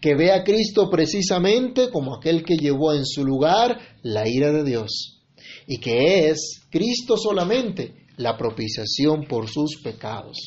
que 0.00 0.14
ve 0.14 0.32
a 0.32 0.42
Cristo 0.42 0.88
precisamente 0.90 1.90
como 1.90 2.16
aquel 2.16 2.42
que 2.42 2.56
llevó 2.56 2.94
en 2.94 3.04
su 3.04 3.22
lugar 3.22 3.78
la 4.02 4.26
ira 4.26 4.50
de 4.50 4.64
Dios, 4.64 5.22
y 5.66 5.78
que 5.78 6.30
es 6.30 6.66
Cristo 6.70 7.18
solamente 7.18 8.06
la 8.16 8.38
propiciación 8.38 9.26
por 9.28 9.48
sus 9.48 9.82
pecados. 9.82 10.38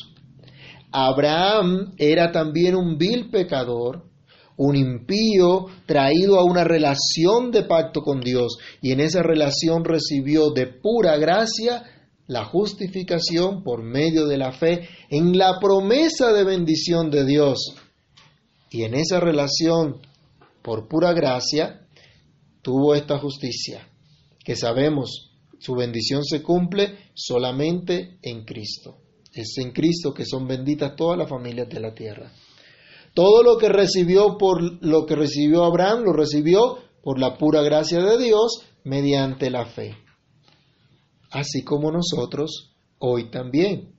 Abraham 0.90 1.94
era 1.98 2.32
también 2.32 2.74
un 2.74 2.98
vil 2.98 3.30
pecador, 3.30 4.09
un 4.62 4.76
impío 4.76 5.68
traído 5.86 6.38
a 6.38 6.44
una 6.44 6.64
relación 6.64 7.50
de 7.50 7.62
pacto 7.62 8.02
con 8.02 8.20
Dios 8.20 8.58
y 8.82 8.92
en 8.92 9.00
esa 9.00 9.22
relación 9.22 9.86
recibió 9.86 10.50
de 10.50 10.66
pura 10.66 11.16
gracia 11.16 11.82
la 12.26 12.44
justificación 12.44 13.62
por 13.62 13.82
medio 13.82 14.26
de 14.26 14.36
la 14.36 14.52
fe 14.52 14.86
en 15.08 15.38
la 15.38 15.58
promesa 15.58 16.34
de 16.34 16.44
bendición 16.44 17.10
de 17.10 17.24
Dios. 17.24 17.74
Y 18.70 18.82
en 18.82 18.94
esa 18.94 19.18
relación 19.18 20.02
por 20.60 20.88
pura 20.88 21.14
gracia 21.14 21.86
tuvo 22.60 22.94
esta 22.94 23.18
justicia, 23.18 23.88
que 24.44 24.56
sabemos 24.56 25.30
su 25.58 25.74
bendición 25.74 26.22
se 26.22 26.42
cumple 26.42 26.98
solamente 27.14 28.18
en 28.20 28.44
Cristo. 28.44 28.98
Es 29.32 29.56
en 29.56 29.72
Cristo 29.72 30.12
que 30.12 30.26
son 30.26 30.46
benditas 30.46 30.94
todas 30.96 31.16
las 31.16 31.30
familias 31.30 31.70
de 31.70 31.80
la 31.80 31.94
tierra. 31.94 32.30
Todo 33.14 33.42
lo 33.42 33.58
que 33.58 33.68
recibió 33.68 34.38
por 34.38 34.62
lo 34.84 35.06
que 35.06 35.16
recibió 35.16 35.64
Abraham 35.64 36.04
lo 36.04 36.12
recibió 36.12 36.78
por 37.02 37.18
la 37.18 37.36
pura 37.36 37.62
gracia 37.62 38.00
de 38.00 38.18
Dios 38.18 38.64
mediante 38.84 39.50
la 39.50 39.66
fe. 39.66 39.96
Así 41.30 41.62
como 41.62 41.90
nosotros 41.90 42.76
hoy 42.98 43.30
también, 43.30 43.94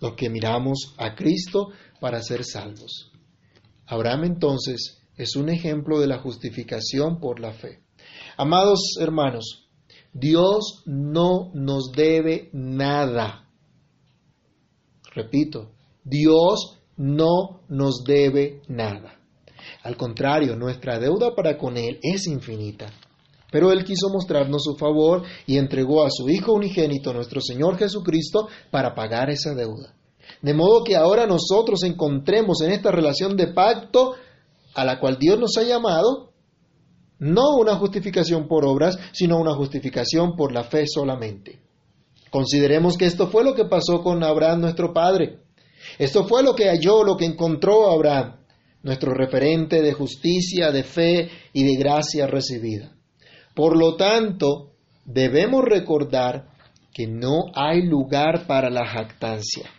los 0.00 0.14
que 0.14 0.30
miramos 0.30 0.94
a 0.98 1.14
Cristo 1.14 1.68
para 2.00 2.22
ser 2.22 2.44
salvos. 2.44 3.12
Abraham 3.86 4.24
entonces 4.24 4.98
es 5.16 5.36
un 5.36 5.48
ejemplo 5.48 6.00
de 6.00 6.06
la 6.06 6.18
justificación 6.18 7.20
por 7.20 7.40
la 7.40 7.52
fe. 7.52 7.82
Amados 8.36 8.96
hermanos, 9.00 9.68
Dios 10.12 10.82
no 10.86 11.50
nos 11.54 11.92
debe 11.92 12.50
nada. 12.52 13.48
Repito, 15.14 15.72
Dios 16.02 16.80
no 16.96 17.60
nos 17.68 18.04
debe 18.04 18.62
nada. 18.68 19.18
Al 19.82 19.96
contrario, 19.96 20.56
nuestra 20.56 20.98
deuda 20.98 21.34
para 21.34 21.56
con 21.56 21.76
Él 21.76 21.98
es 22.02 22.26
infinita. 22.26 22.86
Pero 23.50 23.70
Él 23.70 23.84
quiso 23.84 24.08
mostrarnos 24.10 24.64
su 24.64 24.76
favor 24.76 25.22
y 25.46 25.58
entregó 25.58 26.04
a 26.04 26.10
su 26.10 26.28
Hijo 26.28 26.52
unigénito, 26.52 27.12
nuestro 27.12 27.40
Señor 27.40 27.76
Jesucristo, 27.78 28.48
para 28.70 28.94
pagar 28.94 29.30
esa 29.30 29.54
deuda. 29.54 29.94
De 30.42 30.54
modo 30.54 30.82
que 30.82 30.96
ahora 30.96 31.26
nosotros 31.26 31.82
encontremos 31.84 32.60
en 32.62 32.72
esta 32.72 32.90
relación 32.90 33.36
de 33.36 33.48
pacto 33.48 34.14
a 34.74 34.84
la 34.84 34.98
cual 34.98 35.18
Dios 35.18 35.38
nos 35.38 35.56
ha 35.56 35.62
llamado, 35.62 36.32
no 37.18 37.56
una 37.56 37.76
justificación 37.76 38.48
por 38.48 38.66
obras, 38.66 38.98
sino 39.12 39.38
una 39.38 39.54
justificación 39.54 40.34
por 40.36 40.52
la 40.52 40.64
fe 40.64 40.84
solamente. 40.86 41.60
Consideremos 42.30 42.96
que 42.96 43.06
esto 43.06 43.28
fue 43.28 43.44
lo 43.44 43.54
que 43.54 43.66
pasó 43.66 44.02
con 44.02 44.24
Abraham, 44.24 44.62
nuestro 44.62 44.92
padre. 44.92 45.43
Esto 45.98 46.26
fue 46.26 46.42
lo 46.42 46.54
que 46.54 46.68
halló, 46.68 47.04
lo 47.04 47.16
que 47.16 47.24
encontró 47.24 47.90
Abraham, 47.90 48.36
nuestro 48.82 49.14
referente 49.14 49.82
de 49.82 49.92
justicia, 49.92 50.70
de 50.70 50.84
fe 50.84 51.30
y 51.52 51.64
de 51.64 51.76
gracia 51.76 52.26
recibida. 52.26 52.92
Por 53.54 53.76
lo 53.76 53.96
tanto, 53.96 54.72
debemos 55.04 55.64
recordar 55.64 56.48
que 56.92 57.06
no 57.06 57.44
hay 57.54 57.82
lugar 57.82 58.46
para 58.46 58.70
la 58.70 58.86
jactancia. 58.86 59.70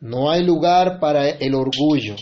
No 0.00 0.30
hay 0.30 0.44
lugar 0.44 0.98
para 0.98 1.28
el 1.28 1.54
orgullo. 1.54 2.16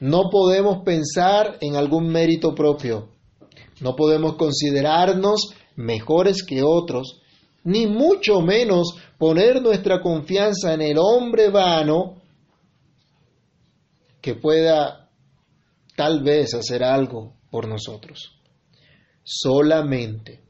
No 0.00 0.30
podemos 0.30 0.84
pensar 0.84 1.58
en 1.60 1.76
algún 1.76 2.08
mérito 2.08 2.54
propio. 2.54 3.08
No 3.80 3.94
podemos 3.94 4.34
considerarnos 4.34 5.54
mejores 5.76 6.42
que 6.44 6.62
otros, 6.62 7.20
ni 7.62 7.86
mucho 7.86 8.40
menos 8.40 8.96
poner 9.18 9.60
nuestra 9.60 10.00
confianza 10.00 10.72
en 10.72 10.80
el 10.80 10.98
hombre 10.98 11.50
vano 11.50 12.22
que 14.20 14.34
pueda 14.34 15.10
tal 15.96 16.22
vez 16.22 16.54
hacer 16.54 16.84
algo 16.84 17.34
por 17.50 17.66
nosotros. 17.66 18.40
Solamente 19.24 20.40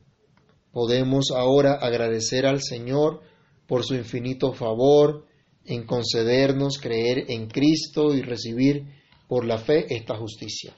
podemos 0.73 1.31
ahora 1.35 1.75
agradecer 1.75 2.47
al 2.47 2.63
Señor 2.63 3.23
por 3.67 3.85
su 3.85 3.95
infinito 3.95 4.53
favor 4.53 5.25
en 5.65 5.87
concedernos 5.87 6.79
creer 6.79 7.25
en 7.29 7.49
Cristo 7.49 8.15
y 8.15 8.23
recibir 8.23 8.85
por 9.27 9.45
la 9.45 9.59
fe 9.59 9.87
esta 9.95 10.17
justicia. 10.17 10.77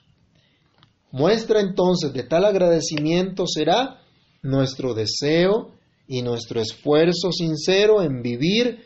Muestra 1.12 1.60
entonces 1.60 2.12
de 2.12 2.22
tal 2.22 2.44
agradecimiento 2.44 3.46
será 3.46 4.00
nuestro 4.42 4.94
deseo 4.94 5.72
y 6.10 6.22
nuestro 6.22 6.60
esfuerzo 6.60 7.30
sincero 7.30 8.02
en 8.02 8.20
vivir 8.20 8.80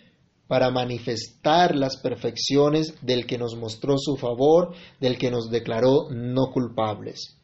para 0.46 0.70
manifestar 0.70 1.74
las 1.74 1.96
perfecciones 1.96 2.96
del 3.00 3.24
que 3.24 3.38
nos 3.38 3.56
mostró 3.56 3.96
su 3.96 4.16
favor, 4.16 4.74
del 5.00 5.16
que 5.16 5.30
nos 5.30 5.48
declaró 5.48 6.10
no 6.10 6.50
culpables. 6.52 7.38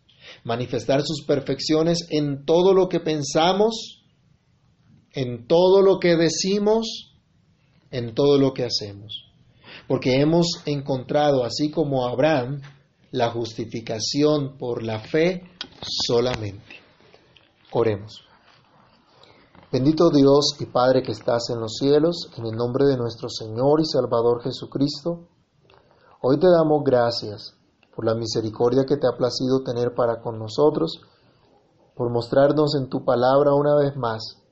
Manifestar 0.44 1.00
sus 1.02 1.24
perfecciones 1.24 2.06
en 2.10 2.44
todo 2.44 2.74
lo 2.74 2.90
que 2.90 3.00
pensamos, 3.00 4.02
en 5.14 5.46
todo 5.46 5.80
lo 5.80 5.98
que 5.98 6.14
decimos, 6.14 7.14
en 7.90 8.14
todo 8.14 8.36
lo 8.36 8.52
que 8.52 8.64
hacemos. 8.64 9.32
Porque 9.88 10.20
hemos 10.20 10.60
encontrado, 10.66 11.42
así 11.42 11.70
como 11.70 12.06
Abraham, 12.06 12.60
la 13.12 13.30
justificación 13.30 14.58
por 14.58 14.82
la 14.82 15.00
fe 15.00 15.42
solamente. 16.06 16.76
Oremos. 17.70 18.29
Bendito 19.72 20.10
Dios 20.10 20.56
y 20.58 20.66
Padre 20.66 21.00
que 21.00 21.12
estás 21.12 21.48
en 21.50 21.60
los 21.60 21.76
cielos, 21.76 22.28
en 22.36 22.44
el 22.44 22.56
nombre 22.56 22.86
de 22.86 22.96
nuestro 22.96 23.28
Señor 23.28 23.80
y 23.80 23.84
Salvador 23.84 24.42
Jesucristo, 24.42 25.28
hoy 26.22 26.40
te 26.40 26.48
damos 26.48 26.82
gracias 26.82 27.54
por 27.94 28.04
la 28.04 28.16
misericordia 28.16 28.84
que 28.84 28.96
te 28.96 29.06
ha 29.06 29.16
placido 29.16 29.62
tener 29.62 29.94
para 29.94 30.20
con 30.22 30.40
nosotros, 30.40 31.00
por 31.94 32.10
mostrarnos 32.10 32.74
en 32.74 32.88
tu 32.88 33.04
palabra 33.04 33.54
una 33.54 33.76
vez 33.76 33.94
más 33.94 34.42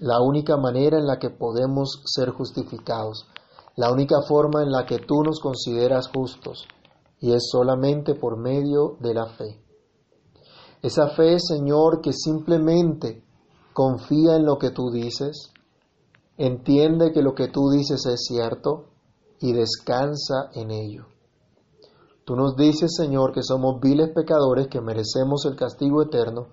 la 0.00 0.20
única 0.20 0.56
manera 0.56 0.98
en 0.98 1.06
la 1.06 1.20
que 1.20 1.30
podemos 1.30 2.02
ser 2.06 2.30
justificados, 2.30 3.28
la 3.76 3.92
única 3.92 4.22
forma 4.22 4.64
en 4.64 4.72
la 4.72 4.86
que 4.86 4.98
tú 4.98 5.22
nos 5.22 5.38
consideras 5.38 6.08
justos, 6.08 6.66
y 7.20 7.32
es 7.32 7.48
solamente 7.48 8.16
por 8.16 8.36
medio 8.36 8.96
de 8.98 9.14
la 9.14 9.26
fe. 9.26 9.62
Esa 10.82 11.10
fe, 11.10 11.38
Señor, 11.38 12.00
que 12.00 12.12
simplemente 12.12 13.27
confía 13.78 14.34
en 14.34 14.44
lo 14.44 14.58
que 14.58 14.72
tú 14.72 14.90
dices, 14.90 15.52
entiende 16.36 17.12
que 17.12 17.22
lo 17.22 17.36
que 17.36 17.46
tú 17.46 17.70
dices 17.70 18.04
es 18.06 18.24
cierto 18.26 18.86
y 19.38 19.52
descansa 19.52 20.50
en 20.52 20.72
ello. 20.72 21.06
Tú 22.24 22.34
nos 22.34 22.56
dices, 22.56 22.96
Señor, 22.96 23.32
que 23.32 23.44
somos 23.44 23.80
viles 23.80 24.08
pecadores 24.12 24.66
que 24.66 24.80
merecemos 24.80 25.44
el 25.44 25.54
castigo 25.54 26.02
eterno, 26.02 26.48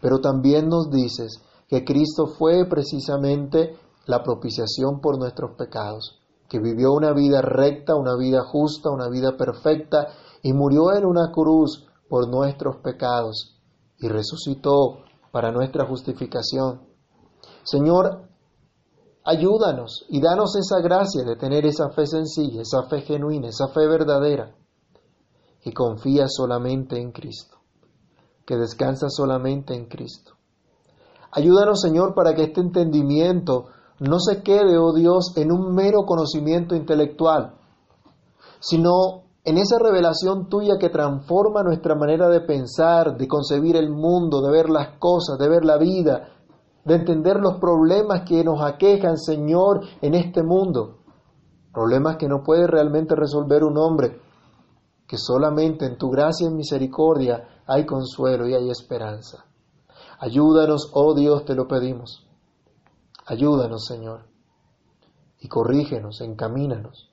pero 0.00 0.20
también 0.20 0.68
nos 0.68 0.88
dices 0.92 1.42
que 1.66 1.84
Cristo 1.84 2.28
fue 2.28 2.64
precisamente 2.70 3.76
la 4.06 4.22
propiciación 4.22 5.00
por 5.00 5.18
nuestros 5.18 5.56
pecados, 5.58 6.20
que 6.48 6.60
vivió 6.60 6.92
una 6.92 7.12
vida 7.12 7.42
recta, 7.42 7.96
una 7.96 8.14
vida 8.14 8.44
justa, 8.44 8.90
una 8.90 9.08
vida 9.08 9.36
perfecta, 9.36 10.06
y 10.40 10.52
murió 10.52 10.92
en 10.96 11.04
una 11.04 11.32
cruz 11.32 11.88
por 12.08 12.28
nuestros 12.28 12.76
pecados, 12.76 13.56
y 13.98 14.06
resucitó 14.06 15.09
para 15.30 15.52
nuestra 15.52 15.86
justificación. 15.86 16.80
Señor, 17.62 18.28
ayúdanos 19.24 20.06
y 20.08 20.20
danos 20.20 20.56
esa 20.56 20.80
gracia 20.80 21.24
de 21.24 21.36
tener 21.36 21.66
esa 21.66 21.90
fe 21.90 22.06
sencilla, 22.06 22.62
esa 22.62 22.84
fe 22.84 23.02
genuina, 23.02 23.48
esa 23.48 23.68
fe 23.68 23.86
verdadera, 23.86 24.54
que 25.60 25.72
confía 25.72 26.26
solamente 26.28 27.00
en 27.00 27.12
Cristo, 27.12 27.58
que 28.46 28.56
descansa 28.56 29.08
solamente 29.08 29.74
en 29.74 29.86
Cristo. 29.86 30.32
Ayúdanos, 31.32 31.80
Señor, 31.80 32.14
para 32.14 32.34
que 32.34 32.44
este 32.44 32.60
entendimiento 32.60 33.66
no 34.00 34.18
se 34.18 34.42
quede, 34.42 34.78
oh 34.78 34.92
Dios, 34.92 35.36
en 35.36 35.52
un 35.52 35.74
mero 35.74 36.04
conocimiento 36.06 36.74
intelectual, 36.74 37.54
sino 38.58 39.29
en 39.42 39.56
esa 39.56 39.78
revelación 39.78 40.48
tuya 40.48 40.76
que 40.78 40.90
transforma 40.90 41.62
nuestra 41.62 41.94
manera 41.94 42.28
de 42.28 42.42
pensar, 42.42 43.16
de 43.16 43.26
concebir 43.26 43.76
el 43.76 43.90
mundo, 43.90 44.42
de 44.42 44.50
ver 44.50 44.68
las 44.68 44.98
cosas, 44.98 45.38
de 45.38 45.48
ver 45.48 45.64
la 45.64 45.78
vida, 45.78 46.28
de 46.84 46.94
entender 46.94 47.40
los 47.40 47.58
problemas 47.58 48.22
que 48.28 48.44
nos 48.44 48.62
aquejan, 48.62 49.16
Señor, 49.16 49.80
en 50.02 50.14
este 50.14 50.42
mundo. 50.42 50.98
Problemas 51.72 52.16
que 52.16 52.28
no 52.28 52.42
puede 52.42 52.66
realmente 52.66 53.14
resolver 53.16 53.64
un 53.64 53.78
hombre, 53.78 54.20
que 55.06 55.16
solamente 55.16 55.86
en 55.86 55.96
tu 55.96 56.10
gracia 56.10 56.46
y 56.46 56.54
misericordia 56.54 57.62
hay 57.66 57.86
consuelo 57.86 58.46
y 58.46 58.54
hay 58.54 58.68
esperanza. 58.70 59.46
Ayúdanos, 60.18 60.90
oh 60.92 61.14
Dios, 61.14 61.46
te 61.46 61.54
lo 61.54 61.66
pedimos. 61.66 62.26
Ayúdanos, 63.26 63.86
Señor, 63.86 64.26
y 65.38 65.48
corrígenos, 65.48 66.20
encamínanos 66.20 67.09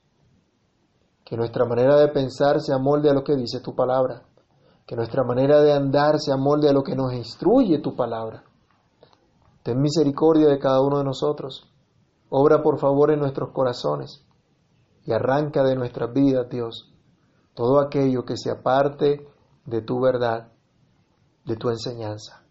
que 1.28 1.36
nuestra 1.36 1.66
manera 1.66 1.96
de 1.96 2.08
pensar 2.08 2.58
se 2.58 2.72
amolde 2.72 3.10
a 3.10 3.12
lo 3.12 3.22
que 3.22 3.36
dice 3.36 3.60
tu 3.60 3.74
palabra, 3.74 4.22
que 4.86 4.96
nuestra 4.96 5.22
manera 5.24 5.60
de 5.60 5.74
andar 5.74 6.18
se 6.18 6.32
amolde 6.32 6.70
a 6.70 6.72
lo 6.72 6.82
que 6.82 6.96
nos 6.96 7.12
instruye 7.12 7.80
tu 7.80 7.94
palabra. 7.94 8.44
Ten 9.62 9.78
misericordia 9.78 10.48
de 10.48 10.58
cada 10.58 10.80
uno 10.80 10.96
de 10.96 11.04
nosotros. 11.04 11.70
Obra 12.30 12.62
por 12.62 12.78
favor 12.78 13.10
en 13.10 13.20
nuestros 13.20 13.50
corazones 13.50 14.24
y 15.04 15.12
arranca 15.12 15.62
de 15.64 15.76
nuestras 15.76 16.10
vidas, 16.14 16.48
Dios, 16.48 16.94
todo 17.52 17.78
aquello 17.78 18.24
que 18.24 18.38
se 18.38 18.50
aparte 18.50 19.28
de 19.66 19.82
tu 19.82 20.00
verdad, 20.00 20.48
de 21.44 21.56
tu 21.56 21.68
enseñanza. 21.68 22.42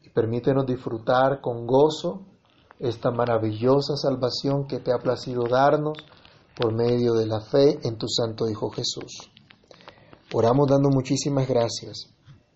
Y 0.00 0.10
permítenos 0.10 0.66
disfrutar 0.66 1.40
con 1.40 1.68
gozo 1.68 2.22
esta 2.80 3.12
maravillosa 3.12 3.94
salvación 3.94 4.66
que 4.66 4.80
te 4.80 4.92
ha 4.92 4.98
placido 4.98 5.44
darnos 5.48 5.98
por 6.56 6.74
medio 6.74 7.14
de 7.14 7.26
la 7.26 7.40
fe 7.40 7.78
en 7.82 7.96
tu 7.96 8.08
Santo 8.08 8.48
Hijo 8.48 8.70
Jesús. 8.70 9.30
Oramos 10.32 10.68
dando 10.68 10.88
muchísimas 10.90 11.48
gracias. 11.48 12.08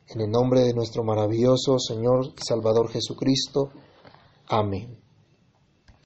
En 0.09 0.21
el 0.21 0.31
nombre 0.31 0.61
de 0.61 0.75
nuestro 0.75 1.03
maravilloso 1.03 1.79
Señor 1.79 2.27
y 2.27 2.45
Salvador 2.47 2.91
Jesucristo. 2.91 3.71
Amén. 4.49 5.06